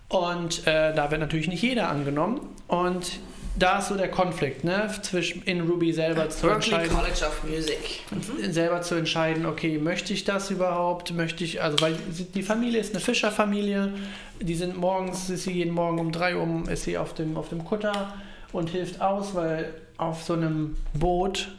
Und 0.10 0.66
äh, 0.68 0.94
da 0.94 1.10
wird 1.12 1.22
natürlich 1.22 1.48
nicht 1.48 1.62
jeder 1.62 1.88
angenommen. 1.90 2.42
Und 2.68 3.20
da 3.58 3.80
ist 3.80 3.90
so 3.90 3.96
der 3.96 4.10
Konflikt, 4.10 4.64
ne, 4.64 4.90
zwischen 5.02 5.44
in 5.44 5.62
Ruby 5.62 5.94
selber 5.94 6.30
zu 6.30 6.48
Berkeley 6.48 6.76
entscheiden. 6.76 6.98
College 6.98 7.26
of 7.26 7.44
Music. 7.44 8.00
Selber 8.54 8.82
zu 8.82 8.96
entscheiden, 8.96 9.46
okay, 9.46 9.78
möchte 9.78 10.14
ich 10.14 10.24
das 10.24 10.50
überhaupt? 10.52 11.14
Möchte 11.14 11.44
ich, 11.44 11.62
also 11.62 11.80
weil 11.82 11.96
die 12.34 12.44
Familie 12.44 12.80
ist 12.80 12.94
eine 12.94 13.02
Fischerfamilie, 13.02 13.94
die 14.42 14.56
sind 14.56 14.78
morgens, 14.78 15.30
ist 15.30 15.44
sie 15.44 15.52
jeden 15.52 15.74
Morgen 15.74 16.00
um 16.00 16.12
drei 16.12 16.36
Uhr 16.36 16.70
ist 16.70 16.84
sie 16.84 16.98
auf 16.98 17.14
dem, 17.14 17.38
auf 17.38 17.50
dem 17.50 17.64
Kutter 17.66 18.14
und 18.52 18.70
hilft 18.70 19.02
aus, 19.02 19.36
weil 19.36 19.74
auf 19.98 20.24
so 20.24 20.34
einem 20.34 20.76
Boot 20.94 21.50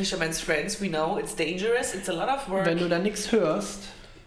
Fisherman's 0.00 0.40
Friends, 0.40 0.80
we 0.80 0.88
know 0.88 1.18
it's 1.18 1.34
dangerous, 1.34 1.94
it's 1.94 2.08
a 2.08 2.12
lot 2.12 2.30
of 2.30 2.48
work. 2.48 2.64
Wenn 2.64 2.78
du 2.78 2.88
da 2.88 2.98
nichts 2.98 3.30
hörst, 3.32 3.80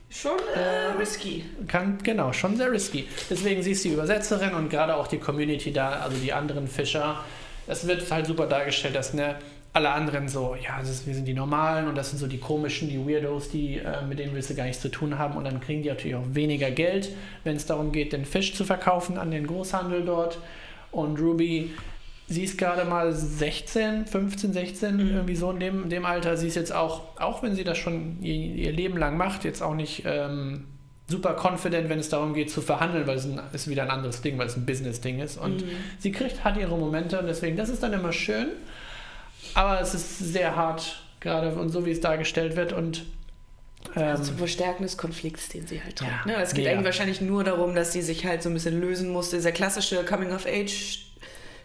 Schon 0.08 0.38
äh, 0.56 0.96
risky. 1.00 1.44
kann, 1.68 1.98
genau, 2.04 2.32
schon 2.32 2.56
sehr 2.56 2.72
risky. 2.72 3.08
Deswegen 3.28 3.64
siehst 3.64 3.84
du 3.84 3.90
die 3.90 3.96
Übersetzerin 3.96 4.54
und 4.54 4.70
gerade 4.70 4.96
auch 4.96 5.08
die 5.08 5.18
Community 5.18 5.74
da, 5.74 5.94
also 5.94 6.16
die 6.18 6.32
anderen 6.32 6.68
Fischer. 6.68 7.24
Es 7.66 7.88
wird 7.88 8.12
halt 8.12 8.28
super 8.28 8.46
dargestellt, 8.46 8.96
dass 8.96 9.16
ne, 9.16 9.38
alle 9.74 9.90
anderen 9.90 10.28
so, 10.28 10.56
ja, 10.62 10.80
ist, 10.80 11.08
wir 11.08 11.16
sind 11.16 11.26
die 11.26 11.34
Normalen 11.34 11.88
und 11.88 11.96
das 11.96 12.12
sind 12.12 12.20
so 12.20 12.28
die 12.28 12.38
komischen, 12.38 12.90
die 12.90 13.00
Weirdos, 13.00 13.50
die, 13.50 13.80
äh, 13.80 14.04
mit 14.08 14.20
denen 14.20 14.36
willst 14.36 14.52
du 14.52 14.54
gar 14.54 14.66
nichts 14.66 14.84
zu 14.84 14.90
tun 14.90 15.18
haben. 15.18 15.36
Und 15.36 15.46
dann 15.46 15.60
kriegen 15.60 15.82
die 15.82 15.90
natürlich 15.90 16.16
auch 16.16 16.28
weniger 16.28 16.70
Geld, 16.70 17.10
wenn 17.44 17.56
es 17.56 17.66
darum 17.66 17.92
geht, 17.92 18.14
den 18.14 18.26
Fisch 18.26 18.54
zu 18.54 18.64
verkaufen 18.64 19.18
an 19.18 19.32
den 19.32 19.48
Großhandel 19.48 20.06
dort. 20.06 20.38
Und 20.92 21.20
Ruby, 21.20 21.72
sie 22.28 22.44
ist 22.44 22.58
gerade 22.58 22.86
mal 22.86 23.12
16, 23.14 24.06
15, 24.08 24.54
16, 24.54 24.96
Mhm. 24.96 25.16
irgendwie 25.16 25.36
so 25.36 25.52
in 25.52 25.60
dem, 25.60 25.90
dem 25.90 26.06
Alter. 26.06 26.38
Sie 26.38 26.48
ist 26.48 26.56
jetzt 26.56 26.74
auch, 26.74 27.02
auch 27.20 27.44
wenn 27.44 27.56
sie 27.56 27.64
das 27.64 27.78
schon 27.78 28.18
ihr, 28.22 28.34
ihr 28.36 28.72
Leben 28.72 28.98
lang 28.98 29.18
macht, 29.18 29.44
jetzt 29.44 29.62
auch 29.62 29.76
nicht 29.76 30.04
ähm, 30.06 30.66
super 31.10 31.36
confident, 31.36 31.90
wenn 31.90 32.00
es 32.00 32.10
darum 32.10 32.34
geht 32.34 32.50
zu 32.50 32.62
verhandeln, 32.62 33.06
weil 33.08 33.18
es 33.18 33.26
ein, 33.26 33.40
ist 33.52 33.68
wieder 33.70 33.84
ein 33.84 33.90
anderes 33.92 34.22
Ding, 34.22 34.38
weil 34.38 34.48
es 34.48 34.56
ein 34.56 34.66
Business-Ding 34.66 35.20
ist. 35.20 35.38
Und 35.38 35.62
Mhm. 35.64 35.70
sie 36.00 36.12
kriegt, 36.12 36.44
hat 36.44 36.58
ihre 36.58 36.78
Momente 36.78 37.20
und 37.20 37.28
deswegen, 37.28 37.58
das 37.58 37.70
ist 37.70 37.84
dann 37.84 37.94
immer 37.94 38.14
schön. 38.14 38.48
Aber 39.54 39.82
es 39.82 39.94
ist 39.94 40.18
sehr 40.20 40.56
hart, 40.56 41.04
gerade 41.20 41.54
und 41.56 41.70
so 41.70 41.86
wie 41.86 41.92
es 41.92 42.00
dargestellt 42.00 42.56
wird. 42.56 42.72
Und 42.74 43.04
ähm, 43.98 44.04
Also 44.04 44.24
zum 44.24 44.38
Verstärken 44.38 44.84
des 44.84 44.98
Konflikts, 44.98 45.50
den 45.50 45.68
sie 45.68 45.84
halt 45.84 45.98
trägt. 45.98 46.10
Ja, 46.26 46.26
ne? 46.26 46.42
Es 46.42 46.54
geht 46.54 46.64
mega. 46.64 46.72
eigentlich 46.72 46.86
wahrscheinlich 46.86 47.20
nur 47.22 47.44
darum, 47.44 47.76
dass 47.76 47.92
sie 47.92 48.02
sich 48.02 48.26
halt 48.26 48.42
so 48.42 48.50
ein 48.50 48.54
bisschen 48.54 48.80
lösen 48.80 49.10
muss. 49.10 49.30
Dieser 49.30 49.52
klassische 49.52 50.04
Coming-of-Age-Tonus 50.06 51.10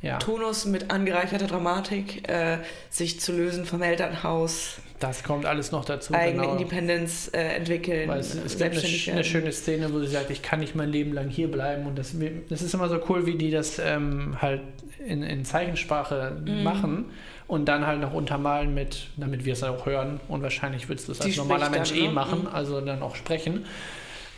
ja, 0.02 0.18
mit 0.66 0.90
angereicherter 0.90 1.46
Dramatik, 1.46 2.28
äh, 2.28 2.58
sich 2.90 3.20
zu 3.20 3.32
lösen 3.32 3.64
vom 3.66 3.82
Elternhaus, 3.82 4.78
das 5.00 5.22
kommt 5.22 5.46
alles 5.46 5.70
noch 5.70 5.84
dazu. 5.84 6.12
eigene 6.12 6.42
genau. 6.42 6.52
Independence 6.54 7.28
äh, 7.28 7.38
entwickeln, 7.56 8.08
Weil 8.08 8.18
es, 8.20 8.34
es 8.34 8.58
gibt 8.58 8.72
eine, 8.72 9.12
eine 9.12 9.24
schöne 9.24 9.52
Szene, 9.52 9.92
wo 9.92 10.00
sie 10.00 10.08
sagt, 10.08 10.30
ich 10.30 10.42
kann 10.42 10.60
nicht 10.60 10.74
mein 10.74 10.90
Leben 10.90 11.12
lang 11.12 11.28
hier 11.28 11.50
bleiben. 11.50 11.86
Und 11.86 11.96
das, 11.98 12.14
das 12.48 12.62
ist 12.62 12.74
immer 12.74 12.88
so 12.88 13.00
cool, 13.08 13.24
wie 13.26 13.36
die 13.36 13.50
das 13.50 13.78
ähm, 13.78 14.36
halt 14.42 14.62
in, 15.06 15.22
in 15.22 15.44
Zeichensprache 15.44 16.36
Mhm. 16.44 16.62
machen 16.64 17.04
und 17.46 17.66
dann 17.66 17.86
halt 17.86 18.00
noch 18.00 18.12
untermalen 18.12 18.74
mit, 18.74 19.06
damit 19.16 19.44
wir 19.44 19.52
es 19.52 19.62
auch 19.62 19.86
hören. 19.86 20.18
Und 20.28 20.42
wahrscheinlich 20.42 20.88
würdest 20.88 21.06
du 21.08 21.12
es 21.12 21.18
Die 21.20 21.28
als 21.28 21.36
normaler 21.36 21.70
Mensch 21.70 21.90
dann, 21.90 21.98
eh 21.98 22.06
ne? 22.08 22.12
machen, 22.12 22.40
Mhm. 22.42 22.48
also 22.54 22.80
dann 22.80 23.00
auch 23.02 23.14
sprechen. 23.14 23.66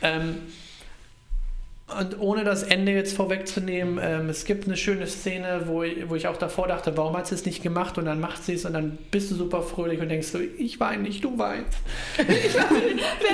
Ähm, 0.03 0.37
Und 1.99 2.19
ohne 2.19 2.43
das 2.43 2.63
Ende 2.63 2.91
jetzt 2.93 3.15
vorwegzunehmen, 3.15 3.99
ähm, 4.01 4.29
es 4.29 4.45
gibt 4.45 4.65
eine 4.65 4.77
schöne 4.77 5.07
Szene, 5.07 5.63
wo 5.65 5.83
ich, 5.83 6.09
wo 6.09 6.15
ich 6.15 6.27
auch 6.27 6.37
davor 6.37 6.67
dachte, 6.67 6.95
warum 6.95 7.17
hat 7.17 7.27
sie 7.27 7.35
es 7.35 7.45
nicht 7.45 7.61
gemacht? 7.63 7.97
Und 7.97 8.05
dann 8.05 8.19
macht 8.19 8.43
sie 8.43 8.53
es 8.53 8.65
und 8.65 8.73
dann 8.73 8.97
bist 9.11 9.29
du 9.31 9.35
super 9.35 9.61
fröhlich 9.61 9.99
und 9.99 10.09
denkst 10.09 10.27
so, 10.27 10.39
ich 10.39 10.79
weine 10.79 11.03
nicht, 11.03 11.23
du 11.23 11.37
weinst. 11.37 11.77
Wer 12.17 12.25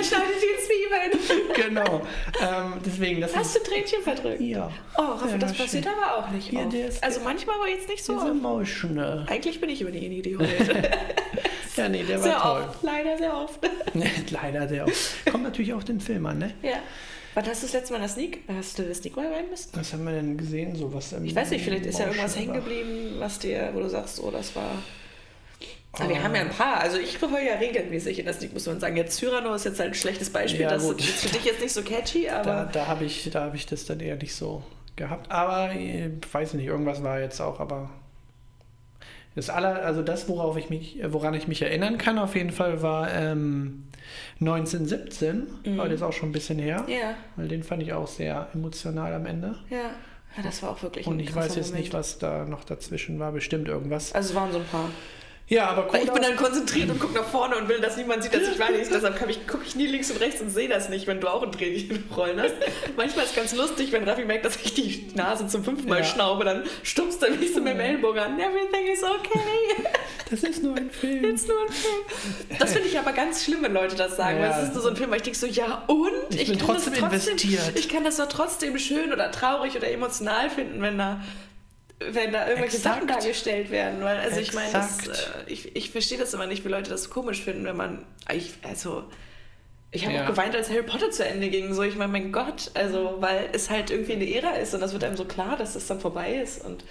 schneidet 0.04 0.38
die 0.42 0.64
Zwiebeln? 0.66 1.46
genau. 1.56 2.02
Ähm, 2.42 2.74
deswegen, 2.86 3.22
das 3.22 3.36
Hast 3.36 3.56
du 3.56 3.60
Tränchen 3.64 4.02
verdrückt? 4.04 4.42
Ja. 4.42 4.72
Oh, 4.98 5.02
Raffi, 5.02 5.32
Ja, 5.34 5.38
das 5.38 5.56
schön. 5.56 5.66
passiert 5.66 5.88
aber 5.88 6.18
auch 6.18 6.32
nicht 6.32 6.52
Ja, 6.52 6.66
oft. 6.66 6.74
ist- 6.74 7.04
Also 7.04 7.22
manchmal 7.24 7.56
aber 7.58 7.70
jetzt 7.70 7.88
nicht 7.90 8.04
so 8.04 8.14
Diese 8.14 8.26
oft. 8.26 8.32
emotional. 8.36 9.26
Eigentlich 9.30 9.62
bin 9.62 9.70
ich 9.70 9.82
über 9.82 9.92
die 9.92 10.22
die 10.22 10.38
heult. 10.38 10.50
Ja, 11.76 11.88
nee, 11.88 12.02
der 12.02 12.18
war 12.18 12.24
Sehr 12.24 12.38
toll. 12.40 12.62
oft, 12.70 12.82
leider 12.82 13.18
sehr 13.20 13.38
oft. 13.38 13.60
Leider 14.32 14.66
der 14.66 14.86
auch. 14.86 15.32
Kommt 15.32 15.44
natürlich 15.44 15.76
auch 15.76 15.84
den 15.84 16.00
Film 16.00 16.26
an, 16.26 16.40
ne? 16.40 16.52
ja. 16.64 16.78
Wann 17.38 17.46
hast 17.46 17.62
du 17.62 17.68
das 17.68 17.74
letzte 17.74 17.94
Mal 17.94 18.00
das 18.02 18.14
Sneak? 18.14 18.40
Hast 18.48 18.80
du 18.80 18.84
das 18.84 18.98
Sneak 18.98 19.16
mal 19.16 19.32
rein 19.32 19.48
müssen? 19.48 19.70
Was 19.74 19.94
haben 19.94 20.06
wir 20.06 20.12
denn 20.14 20.38
gesehen? 20.38 20.76
So 20.76 20.92
was 20.92 21.14
Ich 21.14 21.36
weiß 21.36 21.52
nicht, 21.52 21.64
vielleicht 21.64 21.86
ist 21.86 22.00
ja 22.00 22.08
irgendwas 22.08 22.36
hängen 22.36 22.54
geblieben, 22.56 23.18
was 23.20 23.38
dir, 23.38 23.70
wo 23.76 23.80
du 23.82 23.90
sagst, 23.90 24.20
oh, 24.24 24.32
das 24.32 24.56
war. 24.56 24.72
Aber 25.92 26.06
Ah. 26.06 26.10
wir 26.10 26.24
haben 26.24 26.34
ja 26.34 26.42
ein 26.42 26.50
paar. 26.50 26.78
Also 26.80 26.98
ich 26.98 27.22
heule 27.22 27.46
ja 27.46 27.54
regelmäßig 27.58 28.18
in 28.18 28.26
das 28.26 28.38
Sneak, 28.38 28.54
muss 28.54 28.66
man 28.66 28.80
sagen. 28.80 28.98
Jetzt 28.98 29.18
Cyrano 29.18 29.54
ist 29.54 29.66
jetzt 29.66 29.80
halt 29.80 29.92
ein 29.92 29.94
schlechtes 29.94 30.32
Beispiel. 30.32 30.62
Ja, 30.62 30.70
das 30.72 30.82
gut. 30.82 31.00
ist 31.00 31.26
für 31.26 31.30
dich 31.30 31.46
jetzt 31.46 31.62
nicht 31.62 31.74
so 31.74 31.84
catchy, 31.84 32.24
Da, 32.26 32.42
aber. 32.42 32.70
da 32.74 32.88
habe 32.88 33.06
ich, 33.06 33.30
da 33.30 33.44
hab 33.44 33.54
ich 33.54 33.68
das 33.68 33.86
dann 33.86 34.00
eher 34.00 34.16
nicht 34.16 34.34
so 34.34 34.64
gehabt. 34.96 35.30
Aber 35.32 35.72
äh, 35.76 36.10
weiß 36.32 36.56
nicht, 36.56 36.66
irgendwas 36.66 37.04
war 37.04 37.20
jetzt 37.20 37.40
auch, 37.40 37.60
aber. 37.60 37.92
Das 39.38 39.50
aller, 39.50 39.86
also 39.86 40.02
das, 40.02 40.28
worauf 40.28 40.58
ich 40.58 40.70
mich, 40.70 41.00
woran 41.06 41.34
ich 41.36 41.48
mich 41.48 41.62
erinnern 41.62 41.98
kann, 41.98 42.18
auf 42.20 42.36
jeden 42.36 42.52
Fall 42.52 42.82
war 42.82 43.10
ähm, 43.14 43.84
1917, 44.42 45.48
Mhm. 45.66 45.80
aber 45.80 45.90
das 45.90 45.98
ist 45.98 46.04
auch 46.04 46.14
schon 46.14 46.30
ein 46.30 46.34
bisschen 46.34 46.60
her, 46.60 46.84
Ja, 46.88 47.14
weil 47.36 47.48
den 47.48 47.64
fand 47.64 47.84
ich 47.84 47.94
auch 47.94 48.08
sehr 48.08 48.48
emotional 48.54 49.14
am 49.14 49.26
Ende. 49.26 49.56
ja. 49.70 49.92
Ja, 50.36 50.44
das 50.44 50.62
war 50.62 50.70
auch 50.70 50.84
wirklich 50.84 51.08
Und 51.08 51.20
ich 51.20 51.34
weiß 51.34 51.56
jetzt 51.56 51.68
Moment. 51.70 51.86
nicht, 51.86 51.94
was 51.94 52.20
da 52.20 52.46
noch 52.46 52.64
dazwischen 52.64 53.18
war, 53.18 53.32
bestimmt 53.32 53.68
irgendwas. 53.68 54.14
Also 54.14 54.30
es 54.30 54.36
waren 54.36 54.52
so 54.52 54.60
ein 54.60 54.66
paar. 54.66 54.90
Ja, 55.50 55.70
aber 55.70 55.92
Weil 55.94 56.04
ich 56.04 56.12
bin 56.12 56.22
dann 56.22 56.36
konzentriert 56.36 56.90
und 56.90 57.00
gucke 57.00 57.14
nach 57.14 57.24
vorne 57.24 57.56
und 57.56 57.70
will, 57.70 57.80
dass 57.80 57.96
niemand 57.96 58.22
sieht, 58.22 58.34
dass 58.34 58.42
ich 58.50 58.60
weine. 58.60 58.78
Deshalb 58.80 59.18
gucke 59.48 59.64
ich 59.66 59.76
nie 59.78 59.88
links 59.88 60.12
und 60.12 60.20
rechts 60.20 60.42
und 60.42 60.50
sehe 60.50 60.68
das 60.68 60.90
nicht, 60.90 61.08
wenn 61.08 61.22
du 61.22 61.30
auch 61.30 61.42
ein 61.42 61.54
Tränchen 61.54 62.04
rollen 62.18 62.42
hast. 62.42 62.54
Manchmal 62.98 63.24
ist 63.24 63.32
es 63.32 63.36
ganz 63.38 63.56
lustig, 63.56 63.94
wenn 63.94 64.04
Raffi 64.04 64.26
merkt, 64.26 64.44
dass 64.44 64.58
ich 64.58 64.74
die 64.74 65.08
Nase 65.16 65.48
zum 65.48 65.64
fünften 65.64 65.88
Mal 65.88 66.00
Ja. 66.00 66.04
schnaube, 66.04 66.44
dann 66.44 66.64
stupst 66.84 67.24
er 67.24 67.32
mich 67.32 67.54
so 67.54 67.62
mit 67.62 67.74
dem 67.74 67.80
Ellbogen 67.80 68.20
an. 68.20 68.38
Everything 68.38 68.88
is 68.92 69.02
okay. 69.04 69.40
das 70.30 70.44
ist 70.44 70.64
nur 70.64 70.76
ein 70.76 70.92
Film. 70.92 71.24
Jetzt 71.24 71.48
nur 71.48 71.58
ein 71.62 71.72
Film. 71.72 72.58
Das 72.60 72.74
finde 72.74 72.90
ich 72.90 73.00
aber 73.00 73.14
ganz 73.14 73.46
schlimm, 73.46 73.60
wenn 73.62 73.74
Leute 73.74 73.96
das 73.96 74.18
sagen. 74.18 74.42
Ja. 74.42 74.50
Weil 74.50 74.62
es 74.64 74.68
ist 74.68 74.74
nur 74.74 74.84
so 74.84 74.90
ein 74.90 74.98
Film, 74.98 75.12
weil 75.12 75.18
ich 75.18 75.24
denke 75.24 75.40
so, 75.40 75.48
ja 75.48 75.86
und? 75.88 76.12
Ich 76.36 76.50
bin 76.50 76.58
kann 76.58 76.68
trotzdem 76.68 76.94
das 77.10 77.26
investiert. 77.28 77.72
Ich 77.76 77.88
kann 77.88 78.04
das 78.04 78.18
doch 78.18 78.28
trotzdem 78.28 78.78
schön 78.80 79.14
oder 79.14 79.32
traurig 79.32 79.78
oder 79.78 79.90
emotional 79.90 80.50
finden, 80.50 80.82
wenn 80.82 80.98
da 80.98 81.22
wenn 82.00 82.32
da 82.32 82.48
irgendwelche 82.48 82.78
Exakt. 82.78 82.96
Sachen 82.96 83.08
dargestellt 83.08 83.72
werden. 83.72 84.02
Weil, 84.04 84.18
also 84.18 84.40
ich 84.40 84.54
meine, 84.54 84.72
das, 84.72 85.00
Exakt. 85.00 85.48
äh, 85.48 85.52
ich, 85.52 85.76
ich 85.76 85.90
verstehe 85.92 86.18
das 86.18 86.34
immer 86.34 86.46
nicht, 86.48 86.64
wie 86.64 86.70
Leute 86.70 86.90
das 86.90 87.10
komisch 87.10 87.42
finden, 87.42 87.66
wenn 87.66 87.78
man. 87.78 88.06
Ich, 88.34 88.54
also. 88.64 89.04
Ich 89.90 90.04
habe 90.06 90.16
Ja. 90.16 90.24
auch 90.24 90.28
geweint, 90.28 90.54
als 90.54 90.70
Harry 90.70 90.84
Potter 90.84 91.12
zu 91.12 91.26
Ende 91.26 91.50
ging. 91.50 91.74
So, 91.74 91.82
ich 91.82 91.96
meine, 91.96 92.12
mein 92.12 92.32
Gott, 92.34 92.72
also, 92.74 93.16
weil 93.20 93.50
es 93.54 93.70
halt 93.70 93.90
irgendwie 93.90 94.14
eine 94.14 94.30
Ära 94.36 94.52
ist 94.58 94.74
und 94.74 94.82
das 94.82 94.92
wird 94.92 95.04
einem 95.06 95.16
so 95.16 95.24
klar, 95.26 95.56
dass 95.58 95.74
das 95.74 95.88
dann 95.88 96.00
vorbei 96.02 96.36
ist. 96.36 96.64
Und 96.64 96.84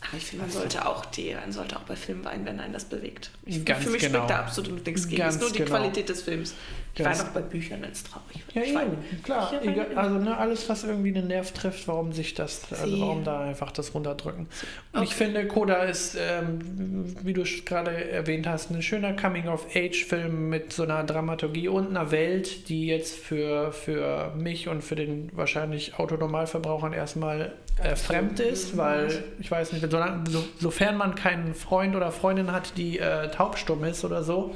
aber 0.00 0.16
ich 0.16 0.24
finde, 0.26 0.44
man 0.44 0.52
sollte 0.52 0.86
auch 0.86 1.04
die, 1.06 1.34
man 1.34 1.52
sollte 1.52 1.76
auch 1.76 1.82
bei 1.82 1.96
Filmen 1.96 2.24
weinen, 2.24 2.46
wenn 2.46 2.60
einen 2.60 2.72
das 2.72 2.84
bewegt. 2.84 3.30
Ich, 3.44 3.64
Ganz 3.64 3.84
für 3.84 3.90
mich 3.90 4.00
genau. 4.02 4.18
spricht 4.18 4.30
da 4.30 4.38
absolut 4.40 4.86
nichts 4.86 5.08
gegen. 5.08 5.22
Es 5.22 5.34
ist 5.34 5.40
nur 5.40 5.50
die 5.50 5.58
genau. 5.58 5.70
Qualität 5.70 6.08
des 6.08 6.22
Films. 6.22 6.54
Ich 6.94 7.04
Ganz- 7.04 7.18
weine 7.20 7.28
auch 7.28 7.34
bei 7.34 7.40
Büchern, 7.42 7.82
wenn 7.82 7.92
es 7.92 8.02
traurig 8.04 8.42
wird. 8.46 8.54
Ja, 8.56 8.62
ich 8.62 8.74
weine. 8.74 8.96
klar. 9.22 9.52
Ich 9.62 9.68
Egal, 9.68 9.86
also 9.96 10.18
ne, 10.18 10.36
alles, 10.36 10.68
was 10.68 10.84
irgendwie 10.84 11.12
den 11.12 11.26
Nerv 11.28 11.52
trifft, 11.52 11.86
warum 11.86 12.12
sich 12.12 12.34
das, 12.34 12.62
also 12.72 13.00
warum 13.00 13.22
da 13.24 13.40
einfach 13.40 13.70
das 13.72 13.94
runterdrücken. 13.94 14.48
Und 14.92 15.02
ich 15.02 15.10
Okay. 15.10 15.24
finde, 15.24 15.46
Coda 15.46 15.82
ist, 15.84 16.16
ähm, 16.18 17.14
wie 17.22 17.32
du 17.34 17.44
gerade 17.64 18.10
erwähnt 18.10 18.46
hast, 18.48 18.70
ein 18.70 18.82
schöner 18.82 19.12
Coming-of-Age-Film 19.14 20.48
mit 20.48 20.72
so 20.72 20.84
einer 20.84 21.04
Dramaturgie 21.04 21.68
und 21.68 21.88
einer 21.88 22.10
Welt, 22.10 22.68
die 22.68 22.86
jetzt 22.86 23.16
für, 23.16 23.72
für 23.72 24.32
mich 24.36 24.68
und 24.68 24.82
für 24.82 24.96
den 24.96 25.30
wahrscheinlich 25.34 25.98
Autonormalverbrauchern 25.98 26.92
erstmal 26.92 27.52
äh, 27.82 27.94
fremd 27.94 28.40
ist, 28.40 28.76
weil 28.76 29.22
ich 29.38 29.50
weiß 29.50 29.72
nicht, 29.72 29.84
solange, 29.90 30.28
so, 30.30 30.44
sofern 30.58 30.96
man 30.96 31.14
keinen 31.14 31.54
Freund 31.54 31.94
oder 31.96 32.12
Freundin 32.12 32.52
hat, 32.52 32.76
die 32.76 32.98
äh, 32.98 33.28
taubstumm 33.30 33.84
ist 33.84 34.04
oder 34.04 34.22
so, 34.22 34.54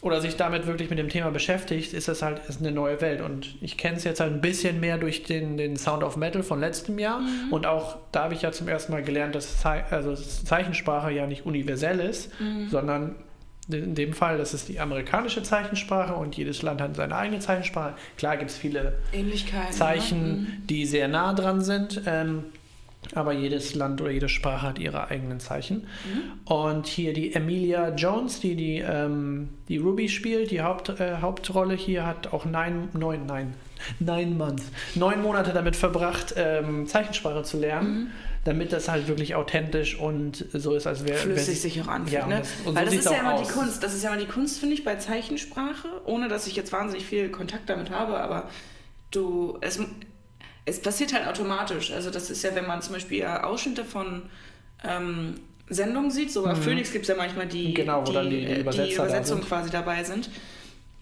oder 0.00 0.20
sich 0.20 0.36
damit 0.36 0.66
wirklich 0.66 0.90
mit 0.90 0.98
dem 0.98 1.08
Thema 1.08 1.30
beschäftigt, 1.30 1.92
ist 1.92 2.08
das 2.08 2.22
halt 2.22 2.40
ist 2.48 2.60
eine 2.60 2.70
neue 2.72 3.00
Welt. 3.00 3.20
Und 3.20 3.56
ich 3.60 3.76
kenne 3.76 3.96
es 3.96 4.04
jetzt 4.04 4.20
halt 4.20 4.32
ein 4.32 4.40
bisschen 4.40 4.80
mehr 4.80 4.98
durch 4.98 5.24
den, 5.24 5.56
den 5.56 5.76
Sound 5.76 6.02
of 6.04 6.16
Metal 6.16 6.42
von 6.42 6.60
letztem 6.60 6.98
Jahr. 6.98 7.20
Und 7.50 7.66
auch 7.66 7.96
da 8.12 8.24
habe 8.24 8.34
ich 8.34 8.42
ja 8.42 8.52
zum 8.52 8.68
ersten 8.68 8.92
Mal 8.92 9.02
gelernt, 9.02 9.34
dass 9.34 9.60
Zei 9.60 9.84
also 9.90 10.14
Zeichensprache 10.14 11.10
ja 11.10 11.26
nicht 11.26 11.46
universell 11.46 12.00
ist, 12.00 12.30
sondern 12.70 13.16
in 13.70 13.94
dem 13.94 14.14
Fall, 14.14 14.38
das 14.38 14.54
ist 14.54 14.68
die 14.68 14.80
amerikanische 14.80 15.42
Zeichensprache 15.42 16.14
und 16.14 16.36
jedes 16.38 16.62
Land 16.62 16.80
hat 16.80 16.96
seine 16.96 17.14
eigene 17.14 17.38
Zeichensprache. 17.38 17.94
Klar 18.16 18.38
gibt 18.38 18.50
es 18.50 18.56
viele 18.56 18.94
Ähnlichkeiten. 19.12 19.72
Zeichen, 19.72 20.40
Ne? 20.40 20.46
die 20.70 20.86
sehr 20.86 21.06
nah 21.08 21.34
dran 21.34 21.60
sind. 21.60 22.00
Ähm, 22.06 22.44
aber 23.14 23.32
jedes 23.32 23.74
Land 23.74 24.00
oder 24.00 24.10
jede 24.10 24.28
Sprache 24.28 24.62
hat 24.62 24.78
ihre 24.78 25.08
eigenen 25.08 25.40
Zeichen. 25.40 25.86
Und 26.44 26.86
hier 26.86 27.12
die 27.12 27.34
Emilia 27.34 27.94
Jones, 27.94 28.40
die 28.40 28.54
die, 28.54 28.78
ähm, 28.78 29.50
die 29.68 29.78
Ruby 29.78 30.08
spielt, 30.08 30.50
die 30.50 30.62
Haupt, 30.62 30.88
äh, 31.00 31.18
Hauptrolle 31.20 31.74
hier, 31.74 32.06
hat 32.06 32.32
auch 32.32 32.44
neun, 32.44 32.88
neun, 32.92 33.26
nein, 33.26 33.54
nine 33.98 34.34
months, 34.34 34.64
neun 34.94 35.22
Monate 35.22 35.52
damit 35.52 35.76
verbracht, 35.76 36.34
ähm, 36.36 36.86
Zeichensprache 36.86 37.42
zu 37.42 37.58
lernen, 37.58 38.12
damit 38.44 38.72
das 38.72 38.88
halt 38.88 39.08
wirklich 39.08 39.34
authentisch 39.34 39.98
und 39.98 40.44
so 40.52 40.74
ist, 40.74 40.86
als 40.86 41.04
wäre 41.04 41.18
flüssig 41.18 41.60
sich 41.60 41.80
auch 41.82 41.88
anfühlt. 41.88 42.12
Ja, 42.12 42.26
ne? 42.26 42.38
das- 42.38 42.50
und 42.64 42.66
so 42.66 42.74
Weil 42.74 42.84
das 42.86 42.94
ist 42.94 43.04
ja 43.04 43.18
immer 43.18 43.34
aus. 43.34 43.46
die 43.46 43.52
Kunst. 43.52 43.82
Das 43.82 43.94
ist 43.94 44.02
ja 44.02 44.10
immer 44.10 44.20
die 44.20 44.28
Kunst, 44.28 44.58
finde 44.58 44.74
ich, 44.74 44.84
bei 44.84 44.96
Zeichensprache, 44.96 45.88
ohne 46.04 46.28
dass 46.28 46.46
ich 46.46 46.56
jetzt 46.56 46.72
wahnsinnig 46.72 47.06
viel 47.06 47.30
Kontakt 47.30 47.68
damit 47.68 47.90
habe, 47.90 48.18
aber 48.18 48.48
du, 49.10 49.58
es, 49.60 49.80
es 50.68 50.80
passiert 50.80 51.12
halt 51.12 51.26
automatisch. 51.26 51.90
Also 51.92 52.10
das 52.10 52.30
ist 52.30 52.42
ja, 52.44 52.54
wenn 52.54 52.66
man 52.66 52.82
zum 52.82 52.92
Beispiel 52.94 53.24
Ausschnitte 53.24 53.84
von 53.84 54.22
ähm, 54.84 55.34
Sendungen 55.68 56.10
sieht, 56.10 56.30
so 56.32 56.44
bei 56.44 56.54
Phoenix 56.54 56.92
gibt 56.92 57.02
es 57.04 57.08
ja 57.08 57.16
manchmal 57.16 57.46
die, 57.46 57.68
Mhm. 57.68 57.74
Genau, 57.74 58.04
dann 58.04 58.30
die- 58.30 58.36
die 58.40 58.44
äh, 58.46 58.64
da 58.64 58.70
Übersetzungen 58.86 59.42
sind. 59.42 59.48
quasi 59.48 59.70
dabei 59.70 60.04
sind. 60.04 60.30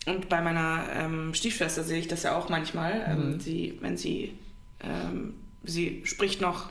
Und 0.06 0.28
bei 0.28 0.40
meiner 0.40 0.84
ähm, 0.94 1.34
Stiefschwester 1.34 1.82
sehe 1.82 1.98
ich 1.98 2.08
das 2.08 2.22
ja 2.22 2.36
auch 2.36 2.48
manchmal. 2.48 3.04
Ähm, 3.08 3.32
Mhm. 3.34 3.40
sie, 3.40 3.78
wenn 3.80 3.96
sie, 3.96 4.36
ähm, 4.82 5.34
sie 5.64 6.02
spricht 6.04 6.40
noch 6.40 6.70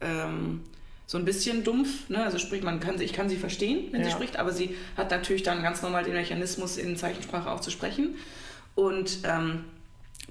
ähm, 0.00 0.60
so 1.06 1.18
ein 1.18 1.24
bisschen 1.24 1.64
dumpf, 1.64 2.08
ne? 2.08 2.22
also 2.24 2.38
sprich, 2.38 2.62
man 2.62 2.80
kann 2.80 2.98
sie, 2.98 3.04
ich 3.04 3.12
kann 3.12 3.28
sie 3.28 3.36
verstehen, 3.36 3.88
wenn 3.92 4.02
sie 4.02 4.10
Ja. 4.10 4.14
spricht, 4.16 4.38
aber 4.38 4.52
sie 4.52 4.74
hat 4.96 5.10
natürlich 5.10 5.42
dann 5.42 5.62
ganz 5.62 5.82
normal 5.82 6.02
den 6.04 6.14
Mechanismus 6.14 6.76
in 6.78 6.96
Zeichensprache 6.96 7.50
auch 7.50 7.60
zu 7.60 7.70
sprechen. 7.70 8.16
Und 8.74 9.18
ähm, 9.24 9.64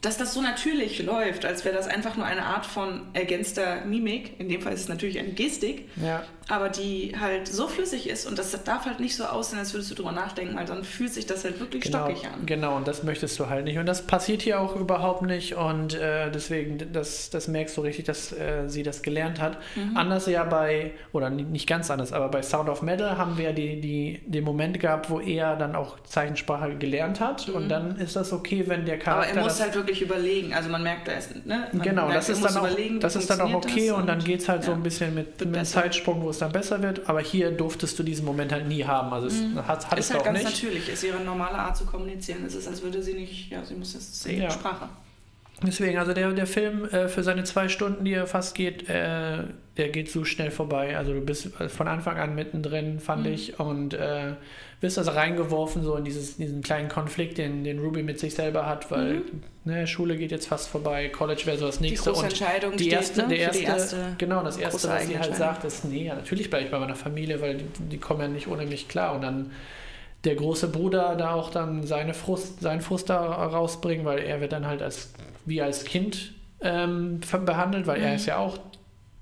dass 0.04 0.18
das 0.18 0.34
so 0.34 0.42
natürlich 0.42 1.02
läuft, 1.02 1.46
als 1.46 1.64
wäre 1.66 1.76
das 1.76 1.88
einfach 1.88 2.18
nur 2.18 2.26
eine 2.26 2.44
Art 2.44 2.66
von 2.66 3.04
ergänzter 3.14 3.86
Mimik, 3.86 4.40
in 4.40 4.50
dem 4.50 4.62
Fall 4.62 4.74
ist 4.74 4.82
es 4.82 4.90
natürlich 4.90 5.18
eine 5.18 5.30
Gestik, 5.30 5.90
Ja, 5.96 6.24
aber 6.50 6.70
die 6.70 7.14
halt 7.20 7.48
so 7.48 7.68
flüssig 7.68 8.10
ist 8.10 8.26
und 8.26 8.38
das 8.38 8.52
darf 8.64 8.86
halt 8.86 9.00
nicht 9.00 9.16
so 9.16 9.26
aussehen, 9.26 9.60
als 9.60 9.74
würdest 9.74 9.92
du 9.92 9.96
drüber 9.96 10.12
nachdenken, 10.12 10.56
weil 10.56 10.66
dann 10.66 10.84
fühlt 10.84 11.14
sich 11.14 11.26
das 11.26 11.44
halt 11.44 11.60
wirklich 11.60 11.84
genau, 11.84 12.06
stockig 12.10 12.26
an. 12.28 12.46
genau, 12.46 12.76
und 12.76 12.88
das 12.88 13.04
möchtest 13.04 13.40
du 13.40 13.50
halt 13.50 13.66
nicht. 13.66 13.78
Und 13.78 13.86
das 13.86 14.02
passiert 14.02 14.42
hier 14.42 14.60
auch 14.60 14.76
überhaupt 14.76 15.22
nicht. 15.24 15.56
Und 15.56 15.94
äh, 15.96 16.30
deswegen, 16.32 16.92
das, 16.92 17.30
das 17.30 17.48
merkst 17.48 17.78
du 17.78 17.82
richtig, 17.82 18.06
dass 18.06 18.32
äh, 18.34 18.68
sie 18.68 18.84
das 18.84 19.02
gelernt 19.02 19.40
hat. 19.42 19.58
Mhm. 19.76 19.96
Anders 19.98 20.26
ja 20.28 20.44
bei, 20.44 20.92
oder 21.12 21.30
ni- 21.30 21.44
nicht 21.44 21.68
ganz 21.68 21.90
anders, 21.92 22.12
aber 22.14 22.30
bei 22.30 22.42
Sound 22.42 22.70
of 22.70 22.82
Metal 22.82 23.18
haben 23.18 23.38
wir 23.38 23.54
die, 23.54 23.80
die, 23.80 24.22
den 24.26 24.44
Moment 24.44 24.80
gehabt, 24.80 25.10
wo 25.10 25.20
er 25.20 25.56
dann 25.56 25.76
auch 25.76 26.00
Zeichensprache 26.04 26.76
gelernt 26.76 27.20
hat. 27.20 27.48
Und 27.50 27.70
dann 27.70 27.98
ist 27.98 28.16
das 28.16 28.34
okay, 28.34 28.64
wenn 28.68 28.86
der 28.86 28.96
Mhm. 28.96 29.02
Aber 29.06 29.22
Charakter. 29.22 29.38
er 29.38 29.44
muss 29.44 29.60
halt 29.62 29.76
wirklich 29.76 30.02
überlegen, 30.02 30.54
also 30.54 30.70
man 30.70 30.84
merkt, 30.84 31.08
er 31.08 31.18
ist, 31.18 31.46
ne? 31.46 31.68
Man 31.72 31.82
Genau, 31.82 32.04
merkt, 32.08 32.18
das 32.18 32.30
ist, 32.30 32.44
dann 32.44 32.58
auch, 32.58 32.68
das 33.00 33.16
ist 33.16 33.30
dann 33.30 33.42
auch 33.42 33.54
okay 33.54 33.88
das 33.90 33.98
und 33.98 34.08
dann 34.08 34.20
geht 34.24 34.42
es 34.42 34.50
halt 34.50 34.64
so 34.64 34.72
ja. 34.72 34.78
ein 34.78 34.84
bisschen 34.84 35.14
mit, 35.16 35.44
mit. 35.46 35.66
Zeitsprung, 35.66 36.22
wo 36.22 36.30
es 36.34 36.40
dann 36.40 36.52
besser 36.52 36.82
wird. 36.84 37.08
Aber 37.10 37.22
hier 37.22 37.52
durftest 37.52 37.98
du 37.98 38.04
diesen 38.04 38.26
Moment 38.26 38.52
halt 38.52 38.68
nie 38.68 38.84
haben. 38.84 39.14
Also 39.14 39.28
es 39.28 39.42
hat, 39.68 39.90
hat 39.90 39.98
ist 40.00 40.06
es 40.06 40.12
halt 40.12 40.22
auch 40.22 40.26
ganz 40.26 40.40
nicht. 40.40 40.52
natürlich, 40.52 40.90
ist 40.90 41.04
ihre 41.04 41.22
normale 41.22 41.56
Art 41.58 41.78
zu 41.78 41.86
kommunizieren. 41.86 42.44
Es 42.46 42.56
ist, 42.56 42.68
als 42.68 42.82
würde 42.82 43.02
sie 43.02 43.14
nicht, 43.14 43.50
ja, 43.52 43.64
sie 43.64 43.76
muss 43.76 43.94
das 43.94 44.22
sehen, 44.22 44.42
Ja. 44.44 44.52
Sprache. 44.52 44.90
Deswegen, 45.66 45.98
also 45.98 46.14
der, 46.14 46.32
der 46.34 46.48
Film 46.48 46.86
äh, 46.86 47.08
für 47.08 47.24
seine 47.24 47.46
zwei 47.46 47.70
Stunden, 47.70 48.04
die 48.04 48.14
er 48.14 48.28
fast 48.28 48.54
geht, 48.56 48.90
äh, 48.90 49.44
der 49.78 49.90
geht 49.90 50.10
so 50.12 50.24
schnell 50.24 50.52
vorbei. 50.52 50.98
Also 50.98 51.14
du 51.14 51.22
bist 51.22 51.50
von 51.68 51.88
Anfang 51.88 52.18
an 52.18 52.36
mittendrin, 52.36 53.00
fand 53.00 53.26
Mhm. 53.26 53.34
ich, 53.34 53.60
und 53.60 53.94
äh, 53.96 54.34
bist 54.82 54.98
also 55.00 55.12
reingeworfen 55.12 55.82
so 55.84 55.96
in 55.96 56.04
dieses, 56.04 56.38
diesen 56.38 56.62
kleinen 56.62 56.90
Konflikt, 56.90 57.38
den, 57.40 57.64
den 57.64 57.80
Ruby 57.80 58.04
mit 58.04 58.20
sich 58.20 58.36
selber 58.36 58.68
hat, 58.68 58.92
weil 58.92 59.22
ne, 59.64 59.88
Schule 59.88 60.16
geht 60.18 60.32
jetzt 60.32 60.48
fast 60.48 60.68
vorbei, 60.70 61.10
College 61.10 61.42
wäre 61.46 61.58
so 61.58 61.66
das 61.66 61.80
nächste. 61.80 62.10
große 62.12 62.20
und 62.22 62.30
Entscheidung 62.30 62.72
die 62.78 62.84
steht, 62.84 62.94
erste, 62.94 63.28
ne, 63.28 63.36
erste, 63.36 63.60
die 63.60 63.66
erste 63.66 64.16
genau, 64.20 64.44
das 64.44 64.58
erste, 64.58 64.90
was 64.90 65.08
sie 65.08 65.18
halt 65.18 65.36
sagt, 65.36 65.64
ist, 65.64 65.86
nee, 65.86 66.06
ja, 66.06 66.16
natürlich 66.16 66.50
bleibe 66.50 66.66
ich 66.66 66.72
bei 66.72 66.80
meiner 66.80 66.96
Familie, 66.96 67.42
weil 67.42 67.58
die, 67.58 67.66
die 67.90 67.98
kommen 67.98 68.22
ja 68.22 68.28
nicht 68.28 68.48
ohne 68.48 68.66
mich 68.66 68.88
klar. 68.90 69.16
Und 69.16 69.22
dann 69.22 69.52
der 70.26 70.36
große 70.36 70.68
Bruder 70.68 71.16
da 71.16 71.34
auch 71.34 71.50
dann 71.50 71.84
seine 71.84 72.14
Frust, 72.14 72.62
seinen 72.62 72.82
Frust 72.82 73.10
da 73.10 73.20
rausbringen, 73.26 74.06
weil 74.06 74.20
er 74.20 74.40
wird 74.40 74.52
dann 74.52 74.68
halt 74.68 74.82
als 74.82 75.14
wie 75.46 75.62
als 75.62 75.84
Kind 75.84 76.34
ähm, 76.62 77.20
behandelt, 77.46 77.88
weil 77.88 77.98
Mhm. 78.00 78.06
er 78.06 78.16
ist 78.16 78.26
ja 78.28 78.38
auch 78.38 78.58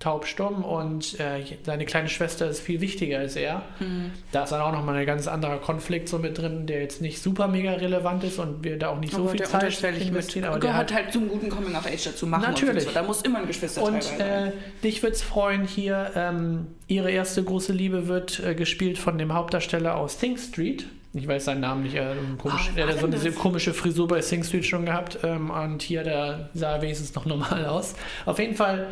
taubstumm 0.02 0.64
und 0.64 1.20
äh, 1.20 1.44
seine 1.64 1.86
kleine 1.86 2.10
Schwester 2.10 2.48
ist 2.48 2.60
viel 2.60 2.82
wichtiger 2.82 3.20
als 3.20 3.36
er. 3.36 3.62
Mhm. 3.80 4.12
Da 4.32 4.44
ist 4.44 4.52
dann 4.52 4.62
auch 4.62 4.72
nochmal 4.72 4.96
ein 4.96 5.06
ganz 5.06 5.28
anderer 5.28 5.58
Konflikt 5.58 6.10
so 6.10 6.20
mit 6.20 6.38
drin, 6.38 6.66
der 6.68 6.82
jetzt 6.82 7.02
nicht 7.02 7.22
super 7.22 7.48
mega 7.48 7.74
relevant 7.74 8.24
ist 8.24 8.40
und 8.40 8.64
wir 8.64 8.78
da 8.78 8.90
auch 8.90 9.00
nicht 9.00 9.14
so 9.14 9.22
aber 9.22 9.30
viel 9.30 9.40
der 9.40 9.48
Zeit 9.48 10.02
investieren. 10.02 10.46
Aber 10.46 10.60
der 10.60 10.72
gehört 10.72 10.92
hat, 10.92 11.04
halt 11.04 11.14
zum 11.14 11.30
guten 11.30 11.50
Coming 11.50 11.76
of 11.76 11.86
Age 11.86 12.04
dazu 12.04 12.28
machen. 12.28 12.42
Natürlich. 12.42 12.84
So. 12.84 12.92
Da 12.92 13.04
muss 13.04 13.22
immer 13.22 13.40
ein 13.40 13.48
Geschwisterteil 13.48 13.94
und 13.94 14.20
äh, 14.20 14.52
dich 14.84 15.04
es 15.04 15.22
freuen 15.22 15.66
hier, 15.66 16.12
ähm, 16.16 16.68
ihre 16.88 17.12
erste 17.12 17.44
große 17.44 17.74
Liebe 17.74 18.08
wird 18.08 18.40
äh, 18.40 18.56
gespielt 18.56 18.98
von 18.98 19.18
dem 19.18 19.34
Hauptdarsteller 19.34 19.96
aus 19.96 20.20
Sing 20.20 20.38
Street. 20.38 20.88
Ich 21.14 21.28
weiß 21.28 21.46
seinen 21.46 21.60
Namen 21.60 21.84
nicht, 21.84 21.96
er, 21.96 22.16
komisch, 22.38 22.70
Ah, 22.70 22.72
wer 22.76 22.86
er 22.86 22.94
hat 22.94 23.02
so 23.02 23.08
das? 23.08 23.36
komische 23.36 23.74
Frisur 23.74 24.08
bei 24.08 24.22
Sing 24.22 24.44
Street 24.44 24.66
schon 24.66 24.86
gehabt 24.86 25.20
ähm, 25.24 25.50
und 25.50 25.82
hier 25.82 26.04
der 26.04 26.50
sah 26.54 26.76
er 26.76 26.82
wenigstens 26.82 27.14
noch 27.16 27.26
normal 27.26 27.66
aus. 27.66 27.96
Auf 28.26 28.40
jeden 28.40 28.56
Fall, 28.56 28.88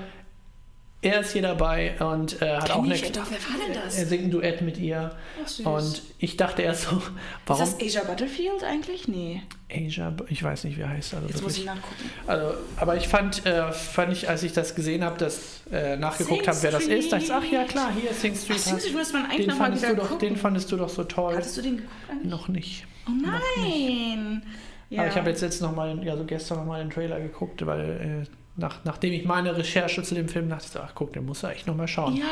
er 1.02 1.22
ist 1.22 1.32
hier 1.32 1.42
dabei 1.42 1.96
und 2.00 2.42
äh, 2.42 2.58
hat 2.58 2.66
Kenn 2.66 2.76
auch 2.76 2.84
eine, 2.84 2.94
ich, 2.94 3.12
doch, 3.12 3.26
wer 3.30 3.38
war 3.38 3.66
denn 3.66 3.74
das? 3.74 3.98
er 3.98 4.06
singt 4.06 4.26
ein 4.26 4.32
Duett 4.32 4.62
mit 4.62 4.78
ihr 4.78 5.16
Ach, 5.42 5.48
süß. 5.48 5.66
und 5.66 6.02
ich 6.20 6.36
dachte 6.36 6.62
erst 6.62 6.90
so, 6.90 7.02
warum 7.46 7.64
Ist 7.64 7.78
das 7.80 7.82
Asia 7.82 8.04
Butterfield 8.04 8.64
eigentlich? 8.66 9.08
Nee. 9.08 9.42
Asia, 9.72 10.14
ich 10.28 10.44
weiß 10.44 10.66
nicht, 10.66 10.78
wie 10.78 10.82
er 10.82 10.90
heißt. 10.90 11.14
Also 11.14 11.28
Jetzt 11.28 11.42
muss 11.42 11.58
wirklich. 11.58 11.60
ich 11.60 11.66
nachgucken. 11.66 12.12
Also, 12.28 12.54
aber 12.76 12.98
ich 12.98 13.08
fand, 13.08 13.46
äh, 13.46 13.72
fand 13.72 14.12
ich, 14.12 14.28
als 14.28 14.44
ich 14.44 14.52
das 14.52 14.76
gesehen 14.76 15.04
habe, 15.06 15.18
das 15.18 15.62
äh, 15.72 15.96
nachgeguckt 15.96 16.44
Sing 16.44 16.48
habe, 16.48 16.64
wer 16.64 16.72
das 16.72 16.84
Street. 16.84 17.00
ist, 17.00 17.14
dachte 17.14 17.24
ich, 17.24 17.32
ach 17.32 17.44
ja 17.46 17.64
klar, 17.64 17.92
hier 17.98 18.10
ist 18.10 18.20
Sing 18.22 18.36
Street. 18.36 18.58
Ach, 18.60 18.68
süß, 18.72 18.86
ich 18.86 18.94
muss 18.94 19.14
man 19.14 19.26
eigentlich 19.26 19.48
den, 19.48 19.56
fandest 19.56 19.84
du 19.88 19.96
doch, 19.96 20.18
den 20.18 20.36
fandest 20.36 20.72
du 20.72 20.76
doch 20.76 20.90
so 20.90 21.06
toll. 21.06 21.36
Hattest 21.36 21.56
du 21.56 21.62
den 21.62 21.78
geguckt 21.78 21.94
eigentlich? 22.10 22.30
Noch 22.30 22.48
nicht. 22.50 22.86
Oh 23.08 23.12
nein! 23.12 24.44
Ja. 24.90 25.02
Aber 25.02 25.10
ich 25.10 25.16
habe 25.16 25.30
jetzt, 25.30 25.42
jetzt 25.42 25.62
noch 25.62 25.76
mal, 25.76 26.04
ja, 26.04 26.18
so 26.18 26.26
gestern 26.26 26.58
nochmal 26.58 26.82
den 26.82 26.90
Trailer 26.90 27.20
geguckt, 27.20 27.64
weil 27.66 28.26
äh, 28.26 28.39
nach, 28.60 28.84
nachdem 28.84 29.14
ich 29.14 29.26
meine 29.26 29.56
Recherche 29.58 30.04
zu 30.04 30.16
dem 30.16 30.30
Film 30.30 30.50
dachte, 30.50 30.66
ich 30.66 30.72
so, 30.72 30.80
ach 30.80 30.92
guck, 30.96 31.14
den 31.14 31.26
muss 31.26 31.44
er 31.44 31.52
echt 31.52 31.68
nochmal 31.68 31.88
schauen. 31.88 32.16
Ja, 32.16 32.26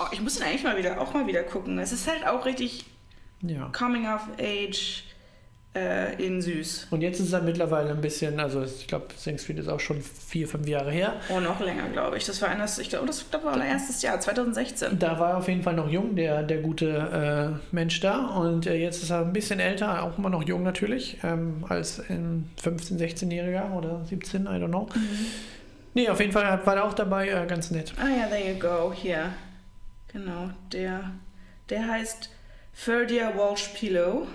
oh, 0.00 0.06
ich 0.12 0.20
muss 0.20 0.36
den 0.36 0.44
eigentlich 0.44 0.62
mal 0.62 0.76
wieder, 0.76 1.00
auch 1.00 1.12
mal 1.14 1.26
wieder 1.26 1.42
gucken. 1.42 1.78
Es 1.78 1.92
ist 1.92 2.08
halt 2.08 2.26
auch 2.26 2.44
richtig 2.44 2.84
Ja. 3.42 3.70
Coming 3.76 4.06
of 4.06 4.22
Age 4.38 5.04
äh, 5.74 6.14
in 6.22 6.40
süß. 6.40 6.88
Und 6.90 7.02
jetzt 7.02 7.20
ist 7.20 7.32
er 7.32 7.42
mittlerweile 7.42 7.90
ein 7.90 8.00
bisschen, 8.00 8.40
also 8.40 8.62
ich 8.62 8.86
glaube, 8.86 9.06
Sing 9.16 9.38
Street 9.38 9.58
ist 9.58 9.68
auch 9.68 9.80
schon 9.80 10.00
vier, 10.00 10.48
fünf 10.48 10.66
Jahre 10.66 10.90
her. 10.90 11.14
Oh, 11.28 11.40
noch 11.40 11.60
länger, 11.60 11.88
glaube 11.90 12.16
ich. 12.16 12.24
Das 12.24 12.40
war 12.42 12.48
eines, 12.48 12.78
ich 12.78 12.88
glaube, 12.88 13.06
das, 13.06 13.24
war 13.32 13.56
mein 13.56 13.68
erstes 13.68 14.02
Jahr, 14.02 14.18
2016. 14.18 14.98
Da 14.98 15.18
war 15.18 15.30
er 15.30 15.36
auf 15.38 15.48
jeden 15.48 15.62
Fall 15.62 15.74
noch 15.74 15.88
jung, 15.88 16.16
der, 16.16 16.42
der 16.42 16.58
gute 16.58 17.60
äh, 17.70 17.74
Mensch 17.74 18.00
da. 18.00 18.26
Und 18.28 18.66
äh, 18.66 18.76
jetzt 18.76 19.02
ist 19.02 19.10
er 19.10 19.20
ein 19.20 19.32
bisschen 19.32 19.60
älter, 19.60 20.02
auch 20.02 20.18
immer 20.18 20.30
noch 20.30 20.42
jung 20.42 20.62
natürlich, 20.62 21.18
ähm, 21.22 21.64
als 21.68 22.00
ein 22.08 22.50
15-, 22.62 22.98
16-Jähriger 22.98 23.72
oder 23.72 24.04
17, 24.06 24.42
I 24.42 24.48
don't 24.48 24.68
know. 24.68 24.88
Nee, 25.94 26.08
auf 26.08 26.20
jeden 26.20 26.32
Fall 26.32 26.60
war 26.64 26.76
er 26.76 26.84
auch 26.84 26.94
dabei, 26.94 27.28
äh, 27.28 27.46
ganz 27.46 27.70
nett. 27.70 27.92
Ah 27.98 28.08
ja, 28.08 28.26
there 28.26 28.52
you 28.52 28.58
go, 28.58 28.92
hier. 28.92 29.32
Genau, 30.12 30.50
der, 30.72 31.12
der 31.68 31.86
heißt 31.86 32.30
Ferdia 32.72 33.36
Walsh 33.36 33.68
Pillow. 33.74 34.26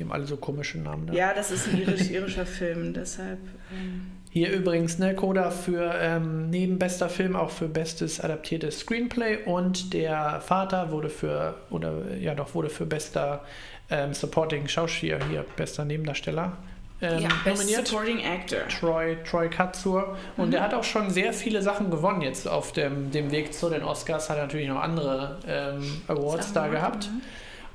Die 0.00 0.04
haben 0.04 0.12
alle 0.12 0.24
so 0.26 0.38
komische 0.38 0.78
Namen 0.78 1.06
da. 1.08 1.12
Ja, 1.12 1.34
das 1.34 1.50
ist 1.50 1.68
ein 1.68 1.78
irisch, 1.78 2.10
irischer 2.10 2.46
Film, 2.46 2.94
deshalb. 2.94 3.38
Ähm, 3.70 4.06
Hier 4.30 4.50
übrigens, 4.50 4.98
ne, 4.98 5.14
Coda 5.14 5.50
für 5.50 5.94
ähm, 6.00 6.48
neben 6.48 6.78
bester 6.78 7.10
Film 7.10 7.36
auch 7.36 7.50
für 7.50 7.68
bestes 7.68 8.18
adaptiertes 8.18 8.78
Screenplay 8.80 9.38
und 9.44 9.92
der 9.92 10.40
Vater 10.40 10.90
wurde 10.90 11.10
für, 11.10 11.54
oder 11.68 12.16
ja 12.18 12.34
doch, 12.34 12.54
wurde 12.54 12.70
für 12.70 12.86
bester 12.86 13.44
ähm, 13.90 14.14
Supporting 14.14 14.68
Schauspieler 14.68 15.18
hier, 15.28 15.44
bester 15.56 15.84
Nebendarsteller 15.84 16.56
ähm, 17.02 17.22
ja, 17.22 17.28
Best 17.44 17.58
nominiert. 17.62 17.86
Supporting 17.86 18.18
Actor. 18.24 18.58
Troy, 18.68 19.16
Troy 19.28 19.48
Katzur. 19.50 20.16
Und 20.36 20.46
Mhm. 20.46 20.50
der 20.52 20.62
hat 20.62 20.74
auch 20.74 20.84
schon 20.84 21.10
sehr 21.10 21.32
viele 21.32 21.60
Sachen 21.62 21.90
gewonnen 21.90 22.22
jetzt 22.22 22.46
auf 22.48 22.72
dem, 22.72 23.10
dem 23.10 23.30
Weg 23.30 23.52
zu 23.54 23.68
den 23.70 23.82
Oscars. 23.82 24.28
Hat 24.30 24.36
er 24.38 24.44
natürlich 24.44 24.68
noch 24.68 24.80
andere 24.82 25.38
ähm, 25.46 26.02
Awards 26.08 26.52
da 26.52 26.68
gehabt. 26.68 27.08
mhm. 27.10 27.20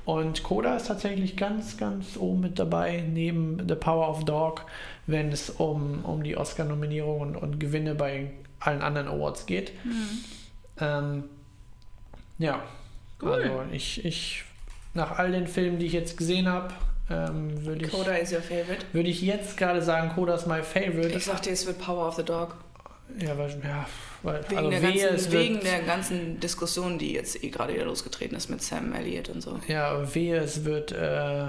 Und 0.06 0.44
Coda 0.44 0.76
ist 0.76 0.86
tatsächlich 0.86 1.36
ganz, 1.36 1.76
ganz 1.76 2.16
oben 2.16 2.40
mit 2.40 2.60
dabei, 2.60 3.02
neben 3.12 3.68
The 3.68 3.74
Power 3.74 4.08
of 4.08 4.24
Dog, 4.24 4.64
wenn 5.08 5.32
es 5.32 5.50
um, 5.50 6.04
um 6.04 6.22
die 6.22 6.36
Oscar-Nominierung 6.36 7.20
und, 7.20 7.36
und 7.36 7.58
Gewinne 7.58 7.96
bei 7.96 8.30
allen 8.60 8.82
anderen 8.82 9.08
Awards 9.08 9.46
geht. 9.46 9.72
Mhm. 9.84 10.24
Ähm, 10.80 11.24
ja, 12.38 12.62
Cool. 13.20 13.32
also 13.32 13.62
ich, 13.72 14.04
ich, 14.04 14.44
nach 14.94 15.18
all 15.18 15.32
den 15.32 15.48
Filmen, 15.48 15.80
die 15.80 15.86
ich 15.86 15.92
jetzt 15.92 16.16
gesehen 16.16 16.46
habe, 16.48 16.72
ähm, 17.10 17.64
würde 17.64 17.84
ich, 17.86 17.90
Coda 17.90 18.12
is 18.14 18.32
your 18.32 18.40
favorite. 18.42 18.84
würde 18.92 19.08
ich 19.08 19.22
jetzt 19.22 19.56
gerade 19.56 19.82
sagen, 19.82 20.10
Coda 20.14 20.34
ist 20.36 20.46
my 20.46 20.62
favorite. 20.62 21.16
Ich 21.16 21.24
sag 21.24 21.42
dir, 21.42 21.50
es 21.50 21.66
wird 21.66 21.80
Power 21.80 22.06
of 22.06 22.14
the 22.14 22.24
Dog. 22.24 22.54
Ja, 23.18 23.38
weil, 23.38 23.50
ja, 23.62 23.86
weil 24.22 24.44
Wegen, 24.48 24.56
also 24.56 24.70
der, 24.70 24.82
wehe, 24.82 24.88
ganzen, 24.90 25.14
es 25.14 25.30
wird, 25.30 25.42
wegen 25.42 25.60
der 25.60 25.80
ganzen 25.82 26.40
Diskussion, 26.40 26.98
die 26.98 27.12
jetzt 27.12 27.42
eh 27.42 27.48
gerade 27.50 27.74
wieder 27.74 27.84
losgetreten 27.84 28.36
ist 28.36 28.50
mit 28.50 28.62
Sam 28.62 28.92
Elliott 28.92 29.28
und 29.28 29.40
so. 29.40 29.58
ja, 29.68 30.14
wehe, 30.14 30.36
es 30.36 30.64
wird 30.64 30.92
äh, 30.92 31.46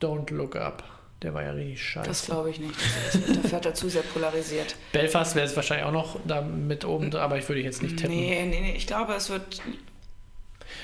Don't 0.00 0.32
Look 0.32 0.56
Up. 0.56 0.84
Der 1.22 1.34
war 1.34 1.42
ja 1.42 1.50
richtig 1.50 1.82
scheiße. 1.82 2.08
Das 2.08 2.24
glaube 2.24 2.48
ich 2.48 2.60
nicht. 2.60 2.74
Dafür 3.12 3.52
hat 3.58 3.66
er 3.66 3.74
zu 3.74 3.90
sehr 3.90 4.00
polarisiert. 4.02 4.74
Belfast 4.92 5.34
wäre 5.34 5.44
es 5.44 5.54
wahrscheinlich 5.54 5.84
auch 5.86 5.92
noch 5.92 6.18
da 6.26 6.40
mit 6.40 6.86
oben, 6.86 7.14
aber 7.14 7.36
ich 7.36 7.46
würde 7.46 7.60
jetzt 7.60 7.82
nicht 7.82 7.98
tippen. 7.98 8.16
Nee, 8.16 8.46
nee, 8.46 8.60
nee. 8.60 8.74
Ich 8.74 8.86
glaube, 8.86 9.12
es 9.12 9.28
wird. 9.28 9.60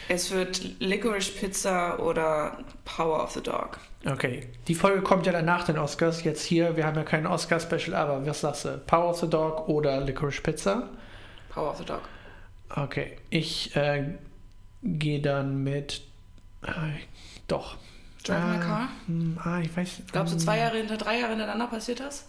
Es 0.09 0.31
wird 0.31 0.81
Licorice 0.81 1.33
Pizza 1.33 1.99
oder 2.01 2.59
Power 2.85 3.23
of 3.25 3.33
the 3.33 3.43
Dog. 3.43 3.79
Okay, 4.05 4.47
die 4.69 4.75
Folge 4.75 5.03
kommt 5.03 5.27
ja 5.27 5.33
dann 5.33 5.45
nach 5.47 5.65
den 5.65 5.79
Oscars. 5.79 6.23
Jetzt 6.23 6.45
hier, 6.45 6.77
wir 6.77 6.87
haben 6.87 6.97
ja 6.97 7.03
kein 7.03 7.27
Oscar-Special, 7.27 7.95
aber 7.95 8.25
was 8.25 8.41
sagst 8.41 8.65
du? 8.65 8.79
Power 8.87 9.11
of 9.11 9.19
the 9.19 9.29
Dog 9.29 9.69
oder 9.69 10.01
Licorice 10.01 10.41
Pizza? 10.43 10.89
Power 11.49 11.71
of 11.71 11.79
the 11.79 11.85
Dog. 11.85 12.03
Okay, 12.71 13.17
ich 13.31 13.75
äh, 13.77 14.05
gehe 14.83 15.21
dann 15.21 15.63
mit. 15.65 16.03
Äh, 16.63 16.71
doch. 17.49 17.77
Drive 18.25 18.45
My 18.45 18.57
Ah, 18.57 18.59
Car? 18.59 18.89
hm, 19.07 19.39
Ah, 19.43 19.61
ich 19.61 19.77
weiß. 19.77 20.03
Glaubst 20.13 20.33
du, 20.35 20.37
hm, 20.39 20.45
zwei 20.45 20.59
Jahre 20.59 20.77
hinter, 20.79 20.97
drei 20.97 21.19
Jahre 21.21 21.31
hintereinander 21.31 21.67
passiert 21.69 22.01
das? 22.01 22.27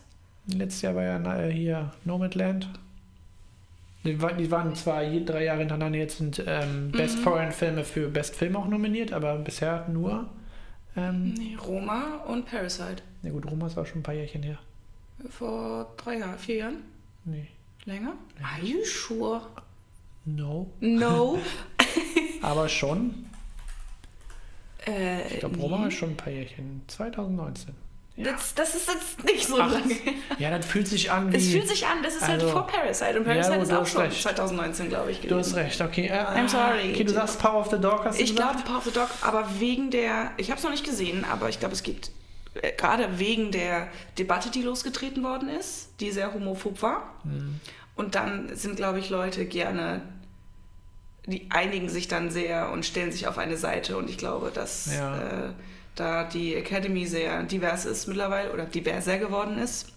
Letztes 0.48 0.82
Jahr 0.84 0.96
war 0.96 1.04
ja 1.04 1.36
äh, 1.40 1.52
hier 1.52 1.92
Nomadland. 2.06 2.70
Die, 4.08 4.22
wa- 4.22 4.32
die 4.32 4.50
waren 4.50 4.74
zwar 4.76 5.04
je, 5.04 5.24
drei 5.26 5.44
Jahre 5.44 5.60
hintereinander, 5.60 6.00
jetzt 6.00 6.18
sind 6.18 6.42
ähm, 6.48 6.92
Best 6.92 7.18
Mhm. 7.20 7.22
Foreign 7.24 7.52
Filme 7.52 7.84
für 7.84 8.08
Best 8.10 8.36
Film 8.36 8.56
auch 8.56 8.68
nominiert, 8.68 9.12
aber 9.14 9.36
bisher 9.38 9.88
nur. 9.90 10.30
Ähm, 10.96 11.34
Nee, 11.34 11.56
Roma 11.56 12.24
und 12.28 12.46
Parasite. 12.46 13.04
Na 13.22 13.30
gut, 13.32 13.46
Roma 13.52 13.68
ist 13.68 13.78
auch 13.78 13.86
schon 13.86 14.00
ein 14.00 14.04
paar 14.04 14.16
Jährchen 14.16 14.42
her. 14.44 14.58
Vor 15.30 15.92
drei 15.98 16.20
Jahren, 16.20 16.38
vier 16.40 16.56
Jahren? 16.56 16.78
Nee. 17.26 17.48
Länger? 17.86 18.14
Are 18.42 18.66
you 18.66 18.84
sure? 18.86 19.42
No. 20.26 20.70
No. 20.80 21.38
Aber 22.42 22.68
schon. 22.70 23.26
äh, 24.86 25.28
Ich 25.34 25.40
glaube, 25.40 25.56
nee. 25.58 25.62
Roma 25.62 25.88
ist 25.88 25.96
schon 25.96 26.12
ein 26.12 26.18
paar 26.18 26.32
Jährchen. 26.32 26.82
2019. 26.88 27.74
Ja. 28.18 28.32
Das, 28.32 28.56
das 28.56 28.74
ist 28.76 28.90
jetzt 28.90 29.24
nicht 29.24 29.48
so 29.48 29.60
Ach, 29.62 29.72
lange. 29.72 29.96
ja, 30.40 30.50
das 30.58 30.66
fühlt 30.66 30.88
sich 30.88 31.12
an 31.12 31.32
wie. 31.32 31.38
Es 31.38 31.50
fühlt 31.50 31.68
sich 31.68 31.86
an, 31.86 32.02
das 32.04 32.16
ist 32.16 32.24
halt 32.28 32.42
Also- 32.42 32.50
vor 32.52 32.66
Parasite. 32.68 33.20
Und 33.20 33.28
Ja, 33.28 33.34
Parasite 33.34 33.56
du- 33.58 33.62
ist 33.62 33.72
du 33.72 33.80
auch 33.80 33.86
schon 33.88 34.02
recht. 34.02 34.22
2019, 34.24 34.90
glaube 34.90 35.12
ich, 35.12 35.22
du 35.22 35.28
gewesen. 35.28 35.50
hast 35.52 35.56
recht, 35.56 35.82
okay. 35.82 36.08
Äh, 36.08 36.14
I'm 36.14 36.48
sorry. 36.50 36.92
Okay, 36.94 37.04
du 37.04 37.14
sagst 37.14 37.40
Power 37.40 37.60
of 37.62 37.70
the 37.70 37.78
Dog, 37.80 38.06
hast 38.06 38.18
du 38.20 38.24
Ich 38.24 38.36
glaube 38.36 38.58
Power 38.66 38.78
of 38.78 38.86
the 38.86 38.92
Dog, 38.92 39.08
aber 39.22 39.48
wegen 39.60 39.92
der, 39.92 40.32
ich 40.38 40.50
habe 40.50 40.58
es 40.58 40.64
noch 40.64 40.72
nicht 40.72 40.84
gesehen, 40.84 41.26
aber 41.32 41.48
ich 41.50 41.60
glaube, 41.60 41.76
es 41.76 41.84
geht 41.84 42.10
äh, 42.62 42.72
gerade 42.72 43.20
wegen 43.20 43.52
der 43.52 43.88
Debatte, 44.18 44.50
die 44.50 44.64
losgetreten 44.64 45.24
worden 45.24 45.48
ist, 45.50 45.90
die 46.00 46.10
sehr 46.12 46.34
homophob 46.34 46.82
war. 46.82 47.14
Hm. 47.24 47.60
Und 47.96 48.16
dann 48.16 48.56
sind, 48.56 48.78
glaube 48.78 48.98
ich, 48.98 49.12
Leute 49.12 49.46
gerne, 49.46 50.02
die 51.28 51.48
einigen 51.52 51.88
sich 51.90 52.08
dann 52.08 52.32
sehr 52.32 52.72
und 52.72 52.84
stellen 52.86 53.12
sich 53.12 53.28
auf 53.28 53.38
eine 53.38 53.58
Seite. 53.58 53.96
Und 53.98 54.10
ich 54.10 54.18
glaube, 54.18 54.50
dass 54.52 54.92
Ja. 54.96 55.18
äh, 55.18 55.50
da 55.98 56.24
die 56.24 56.56
Academy 56.56 57.06
sehr 57.06 57.44
divers 57.44 57.84
ist 57.86 58.08
mittlerweile 58.08 58.54
oder 58.54 58.66
diverser 58.66 59.18
geworden 59.18 59.58
ist 59.58 59.88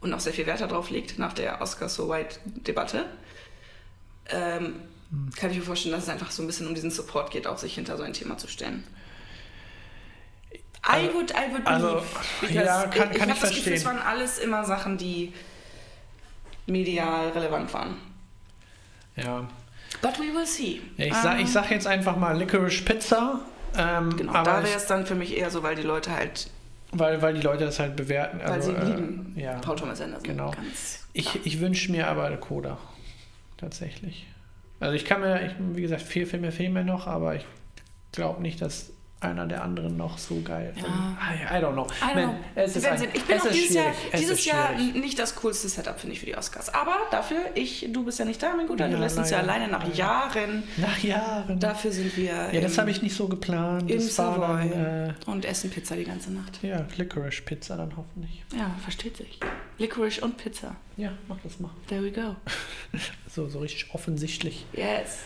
und 0.00 0.12
auch 0.14 0.20
sehr 0.20 0.32
viel 0.32 0.46
Wert 0.46 0.60
darauf 0.62 0.88
legt 0.90 1.18
nach 1.18 1.32
der 1.34 1.60
Oscar 1.60 1.88
So 1.90 2.08
White-Debatte. 2.08 3.04
Ähm, 4.30 4.76
Hm. 5.10 5.30
Kann 5.36 5.50
ich 5.50 5.58
mir 5.58 5.62
vorstellen, 5.62 5.94
dass 5.94 6.04
es 6.04 6.08
einfach 6.08 6.30
so 6.30 6.42
ein 6.42 6.46
bisschen 6.46 6.66
um 6.66 6.74
diesen 6.74 6.90
Support 6.90 7.30
geht, 7.30 7.46
auch 7.46 7.58
sich 7.58 7.74
hinter 7.74 7.98
so 7.98 8.02
ein 8.02 8.14
Thema 8.14 8.38
zu 8.38 8.48
stellen. 8.48 8.82
I 10.54 10.58
Also- 10.82 11.14
would, 11.14 11.30
I 11.30 11.52
would 11.52 11.66
also, 11.66 12.02
believe. 12.40 12.54
ja, 12.64 12.86
kann- 12.86 12.90
ich, 12.90 12.98
kann 12.98 13.10
ich 13.10 13.16
ich 13.16 13.20
habe 13.20 13.28
das 13.28 13.40
Gefühl, 13.40 13.52
verstehen. 13.54 13.74
es 13.74 13.84
waren 13.84 13.98
alles 13.98 14.38
immer 14.38 14.64
Sachen, 14.64 14.96
die 14.96 15.32
medial 16.66 17.28
relevant 17.30 17.72
waren. 17.74 17.96
Ja. 19.16 19.46
But 20.02 20.18
we 20.18 20.34
will 20.34 20.46
see. 20.46 20.80
ja 20.96 21.06
ich, 21.06 21.14
sag, 21.14 21.34
Ähm, 21.38 21.44
ich 21.44 21.52
sag 21.52 21.70
jetzt 21.70 21.86
einfach 21.86 22.16
mal 22.16 22.36
Licorice 22.36 22.82
Pizza. 22.82 23.40
Ähm, 23.76 24.16
Genau, 24.16 24.32
da 24.32 24.62
wäre 24.62 24.76
es 24.76 24.86
dann 24.86 25.06
für 25.06 25.14
mich 25.14 25.36
eher 25.36 25.50
so, 25.50 25.62
weil 25.62 25.74
die 25.76 25.82
Leute 25.82 26.12
halt, 26.12 26.50
weil, 26.92 27.20
weil 27.22 27.34
die 27.34 27.40
Leute 27.40 27.64
das 27.64 27.78
halt 27.80 27.96
bewerten. 27.96 28.38
weil 28.38 28.52
also, 28.52 28.70
sie 28.72 28.76
äh, 28.76 28.84
lieben 28.84 29.34
Ja. 29.36 29.58
Paul 29.58 29.76
Thomas 29.76 30.00
Anderson. 30.00 30.22
genau. 30.24 30.50
Ganz 30.52 31.06
Ich, 31.12 31.44
ich 31.46 31.60
wünsche 31.60 31.90
mir 31.90 32.06
aber 32.08 32.30
Coda. 32.36 32.78
Tatsächlich. 33.56 34.26
Also 34.80 34.94
ich 34.94 35.04
kann 35.04 35.20
mir, 35.20 35.46
ich, 35.46 35.52
wie 35.58 35.82
gesagt, 35.82 36.02
viel 36.02 36.26
Filme 36.26 36.52
fehlen 36.52 36.72
mir 36.72 36.84
noch, 36.84 37.06
aber 37.06 37.34
ich 37.36 37.46
glaube 38.12 38.42
nicht, 38.42 38.60
dass 38.60 38.90
einer 39.20 39.46
der 39.46 39.62
anderen 39.64 39.96
noch 39.96 40.18
so 40.18 40.40
geil. 40.42 40.74
Ja. 40.76 40.82
I, 40.84 41.58
I 41.58 41.64
don't 41.64 41.72
know. 41.72 41.86
I 41.86 42.12
don't 42.12 42.14
Man, 42.14 42.24
know. 42.24 42.36
Es 42.56 42.76
ist 42.76 42.84
ein. 42.86 43.02
Ich 43.14 43.24
bin 43.24 43.36
es 43.38 43.48
dieses 43.52 43.74
Jahr, 43.74 43.92
dieses 44.18 44.44
Jahr 44.44 44.74
nicht 44.74 45.18
das 45.18 45.34
coolste 45.36 45.68
Setup, 45.68 45.98
finde 45.98 46.12
ich, 46.14 46.20
für 46.20 46.26
die 46.26 46.36
Oscars. 46.36 46.72
Aber 46.74 46.96
dafür, 47.10 47.38
ich, 47.54 47.88
du 47.90 48.04
bist 48.04 48.18
ja 48.18 48.26
nicht 48.26 48.42
da, 48.42 48.54
mein 48.54 48.66
Guter. 48.66 48.86
du 48.86 48.92
Ja, 48.94 49.00
lässt 49.00 49.16
uns 49.16 49.30
ja 49.30 49.38
alleine 49.38 49.68
nach 49.68 49.86
Jahren. 49.94 50.64
Nach 50.76 50.98
Jahren. 50.98 51.58
Dafür 51.58 51.90
sind 51.92 52.14
wir 52.16 52.50
ja, 52.52 52.60
das 52.60 52.76
habe 52.76 52.90
ich 52.90 53.00
nicht 53.00 53.16
so 53.16 53.26
geplant. 53.26 53.90
im 53.90 54.00
Savoy 54.00 54.66
äh, 54.68 55.12
und 55.26 55.44
essen 55.46 55.70
Pizza 55.70 55.96
die 55.96 56.04
ganze 56.04 56.30
Nacht. 56.32 56.58
ja, 56.62 56.84
Licorice 56.96 57.42
Pizza 57.42 57.76
dann 57.78 57.96
hoffentlich. 57.96 58.44
Ja, 58.54 58.70
versteht 58.82 59.16
sich. 59.16 59.40
Licorice 59.78 60.20
und 60.20 60.36
Pizza. 60.36 60.76
Ja, 60.98 61.12
mach 61.28 61.38
das 61.42 61.58
mal. 61.60 61.70
There 61.88 62.02
we 62.02 62.10
go. 62.12 62.36
So, 63.34 63.48
so 63.48 63.58
richtig 63.58 63.92
offensichtlich. 63.92 64.64
Yes. 64.74 65.18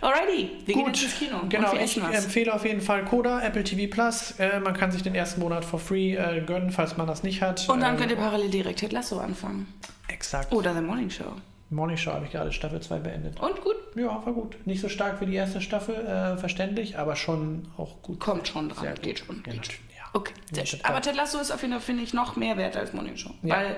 Alrighty, 0.00 0.50
wir 0.64 0.74
gehen 0.74 0.86
jetzt 0.86 1.02
ins 1.02 1.14
Kino. 1.18 1.38
Genau, 1.48 1.74
ich 1.74 2.00
was. 2.00 2.24
empfehle 2.24 2.54
auf 2.54 2.64
jeden 2.64 2.80
Fall 2.80 3.04
Coda, 3.04 3.40
Apple 3.42 3.64
TV 3.64 3.92
Plus. 3.92 4.32
Äh, 4.38 4.60
man 4.60 4.74
kann 4.74 4.92
sich 4.92 5.02
den 5.02 5.14
ersten 5.14 5.40
Monat 5.40 5.64
for 5.64 5.80
free 5.80 6.14
äh, 6.14 6.40
gönnen, 6.42 6.70
falls 6.70 6.96
man 6.96 7.06
das 7.06 7.22
nicht 7.22 7.42
hat. 7.42 7.68
Und 7.68 7.80
dann 7.80 7.94
ähm, 7.94 7.98
könnt 8.00 8.10
ihr 8.12 8.16
parallel 8.16 8.50
direkt 8.50 8.78
Ted 8.80 8.92
Lasso 8.92 9.18
anfangen. 9.18 9.66
Exakt. 10.08 10.52
Oder 10.52 10.74
The 10.74 10.80
Morning 10.80 11.10
Show. 11.10 11.24
Morning 11.70 11.96
Show 11.96 12.12
habe 12.12 12.24
ich 12.26 12.30
gerade 12.32 12.52
Staffel 12.52 12.80
2 12.80 12.98
beendet. 13.00 13.40
Und 13.40 13.60
gut, 13.60 13.76
Ja, 13.94 14.24
war 14.24 14.32
gut. 14.32 14.56
Nicht 14.66 14.80
so 14.80 14.88
stark 14.88 15.20
wie 15.20 15.26
die 15.26 15.34
erste 15.34 15.60
Staffel, 15.60 15.96
äh, 15.96 16.36
verständlich, 16.38 16.96
aber 16.98 17.14
schon 17.16 17.68
auch 17.76 18.00
gut. 18.02 18.20
kommt 18.20 18.48
schon 18.48 18.68
dran. 18.70 18.86
Gut. 18.88 19.02
Geht 19.02 19.18
schon. 19.18 19.42
Ja, 19.46 19.52
Geht 19.52 19.66
schon. 19.66 19.74
ja. 19.96 20.04
Okay, 20.14 20.32
sehr 20.52 20.64
schön. 20.64 20.80
Aber 20.84 21.00
Ted 21.02 21.16
Lasso 21.16 21.38
ist 21.38 21.50
auf 21.50 21.60
jeden 21.60 21.74
Fall, 21.74 21.82
finde 21.82 22.04
ich, 22.04 22.14
noch 22.14 22.36
mehr 22.36 22.56
wert 22.56 22.76
als 22.76 22.92
Morning 22.94 23.16
Show. 23.16 23.30
Ja. 23.42 23.56
Weil 23.56 23.76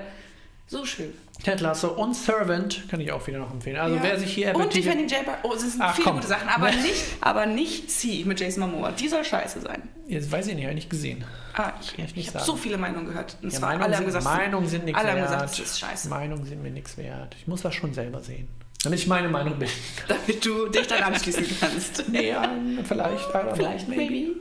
so 0.67 0.85
schön. 0.85 1.13
Ted 1.43 1.59
Lasso 1.59 1.89
und 1.89 2.15
Servant 2.15 2.83
kann 2.89 3.01
ich 3.01 3.11
auch 3.11 3.25
wieder 3.25 3.39
noch 3.39 3.51
empfehlen. 3.51 3.77
Also 3.77 3.95
Ja. 3.95 4.03
wer 4.03 4.19
sich 4.19 4.31
hier 4.33 4.49
Apple 4.49 4.63
Und 4.63 4.69
Tiffany 4.71 5.03
J. 5.03 5.19
Oh, 5.43 5.53
es 5.53 5.61
sind 5.61 5.81
Ach, 5.81 5.95
viele 5.95 6.05
komm. 6.07 6.15
gute 6.17 6.27
Sachen, 6.27 6.47
aber 6.47 6.71
nicht, 6.71 7.03
aber 7.19 7.45
nicht 7.47 7.89
Sie 7.89 8.23
mit 8.25 8.39
Jason 8.39 8.61
Momoa. 8.69 8.91
Die 8.91 9.07
soll 9.07 9.23
scheiße 9.25 9.61
sein. 9.61 9.81
Jetzt 10.07 10.31
weiß 10.31 10.47
ich 10.47 10.55
nicht, 10.55 10.63
habe 10.65 10.73
ich 10.73 10.75
nicht 10.83 10.89
gesehen. 10.89 11.23
Ah, 11.55 11.71
ich, 11.81 11.97
ich 11.97 12.15
ich 12.17 12.35
habe 12.35 12.45
so 12.45 12.55
viele 12.55 12.77
Meinungen 12.77 13.07
gehört. 13.07 13.37
Und 13.41 13.51
Ja, 13.51 13.59
zwar 13.59 13.69
Meinungen 13.69 13.83
alle 13.85 13.95
haben 13.97 14.03
sind, 14.11 14.13
gesagt, 14.19 14.37
Meinungen 14.37 14.67
sind 14.67 14.85
nichts 14.85 14.99
alle 14.99 15.09
haben 15.11 15.17
wert. 15.17 15.31
gesagt, 15.31 15.53
es 15.53 15.59
ist 15.59 15.79
scheiße. 15.79 16.09
Meinungen 16.09 16.45
sind 16.45 16.61
mir 16.61 16.71
nichts 16.71 16.95
wert. 16.97 17.35
Ich 17.39 17.47
muss 17.47 17.61
das 17.63 17.73
schon 17.73 17.93
selber 17.93 18.21
sehen. 18.21 18.47
Damit 18.83 18.99
ich 18.99 19.07
meine 19.07 19.29
Meinung 19.29 19.57
bin. 19.59 19.69
Damit 20.07 20.45
du 20.45 20.67
dich 20.69 20.87
dann 20.87 21.03
anschließen 21.03 21.45
kannst. 21.59 22.07
nee, 22.09 22.29
ja, 22.29 22.49
vielleicht. 22.87 23.25
Vielleicht, 23.55 23.87
maybe. 23.89 24.35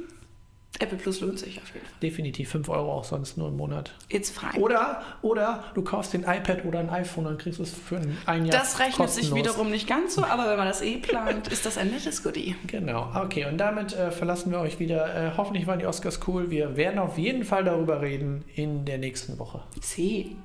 Apple 0.81 0.97
Plus 0.97 1.21
lohnt 1.21 1.39
sich 1.39 1.59
auf 1.61 1.73
jeden 1.75 1.87
Fall. 1.87 1.95
Definitiv 2.03 2.51
5 2.51 2.69
Euro 2.71 2.93
auch 2.93 3.05
sonst 3.05 3.37
nur 3.37 3.49
im 3.49 3.57
Monat. 3.57 3.93
It's 4.09 4.31
fine. 4.31 4.55
Oder, 4.61 5.03
oder 5.23 5.65
du 5.75 5.83
kaufst 5.83 6.15
den 6.15 6.23
iPad 6.23 6.65
oder 6.65 6.81
ein 6.81 6.89
iPhone, 6.89 7.25
dann 7.25 7.39
kriegst 7.39 7.59
du 7.59 7.63
es 7.63 7.73
für 7.73 8.01
ein, 8.27 8.47
Jahr 8.47 8.59
das 8.59 8.79
rechnet 8.79 9.11
sich 9.11 9.31
kostenlos. 9.31 9.39
wiederum 9.39 9.71
nicht 9.71 9.87
ganz 9.87 10.15
so, 10.15 10.25
aber 10.25 10.49
wenn 10.49 10.57
man 10.57 10.67
das 10.67 10.81
eh 10.81 10.97
plant, 10.97 11.49
ist 11.49 11.67
das 11.67 11.77
ein 11.77 11.91
nettes 11.91 12.23
Goodie. 12.23 12.57
Genau, 12.67 13.13
okay, 13.15 13.45
und 13.45 13.59
damit 13.59 13.93
äh, 13.93 14.11
verlassen 14.11 14.51
wir 14.51 14.61
euch 14.61 14.81
wieder. 14.81 15.15
Äh, 15.15 15.33
hoffentlich 15.37 15.67
waren 15.67 15.79
die 15.79 15.87
Oscars 15.87 16.21
cool. 16.27 16.51
Wir 16.51 16.77
werden 16.77 16.99
auf 16.99 17.19
jeden 17.19 17.45
Fall 17.45 17.65
darüber 17.65 18.01
reden 18.01 18.45
in 18.55 18.85
der 18.87 18.99
nächsten 18.99 19.39
Woche. 19.39 19.63
See. 19.83 20.37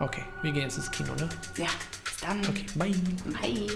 Okay, 0.00 0.22
wir 0.42 0.52
gehen 0.52 0.62
jetzt 0.62 0.78
ins 0.78 0.90
Kino, 0.90 1.12
ne? 1.14 1.28
Ja, 1.56 1.66
bis 2.04 2.16
dann. 2.20 2.40
Okay, 2.40 2.64
bye. 2.74 2.94
Bye. 3.40 3.68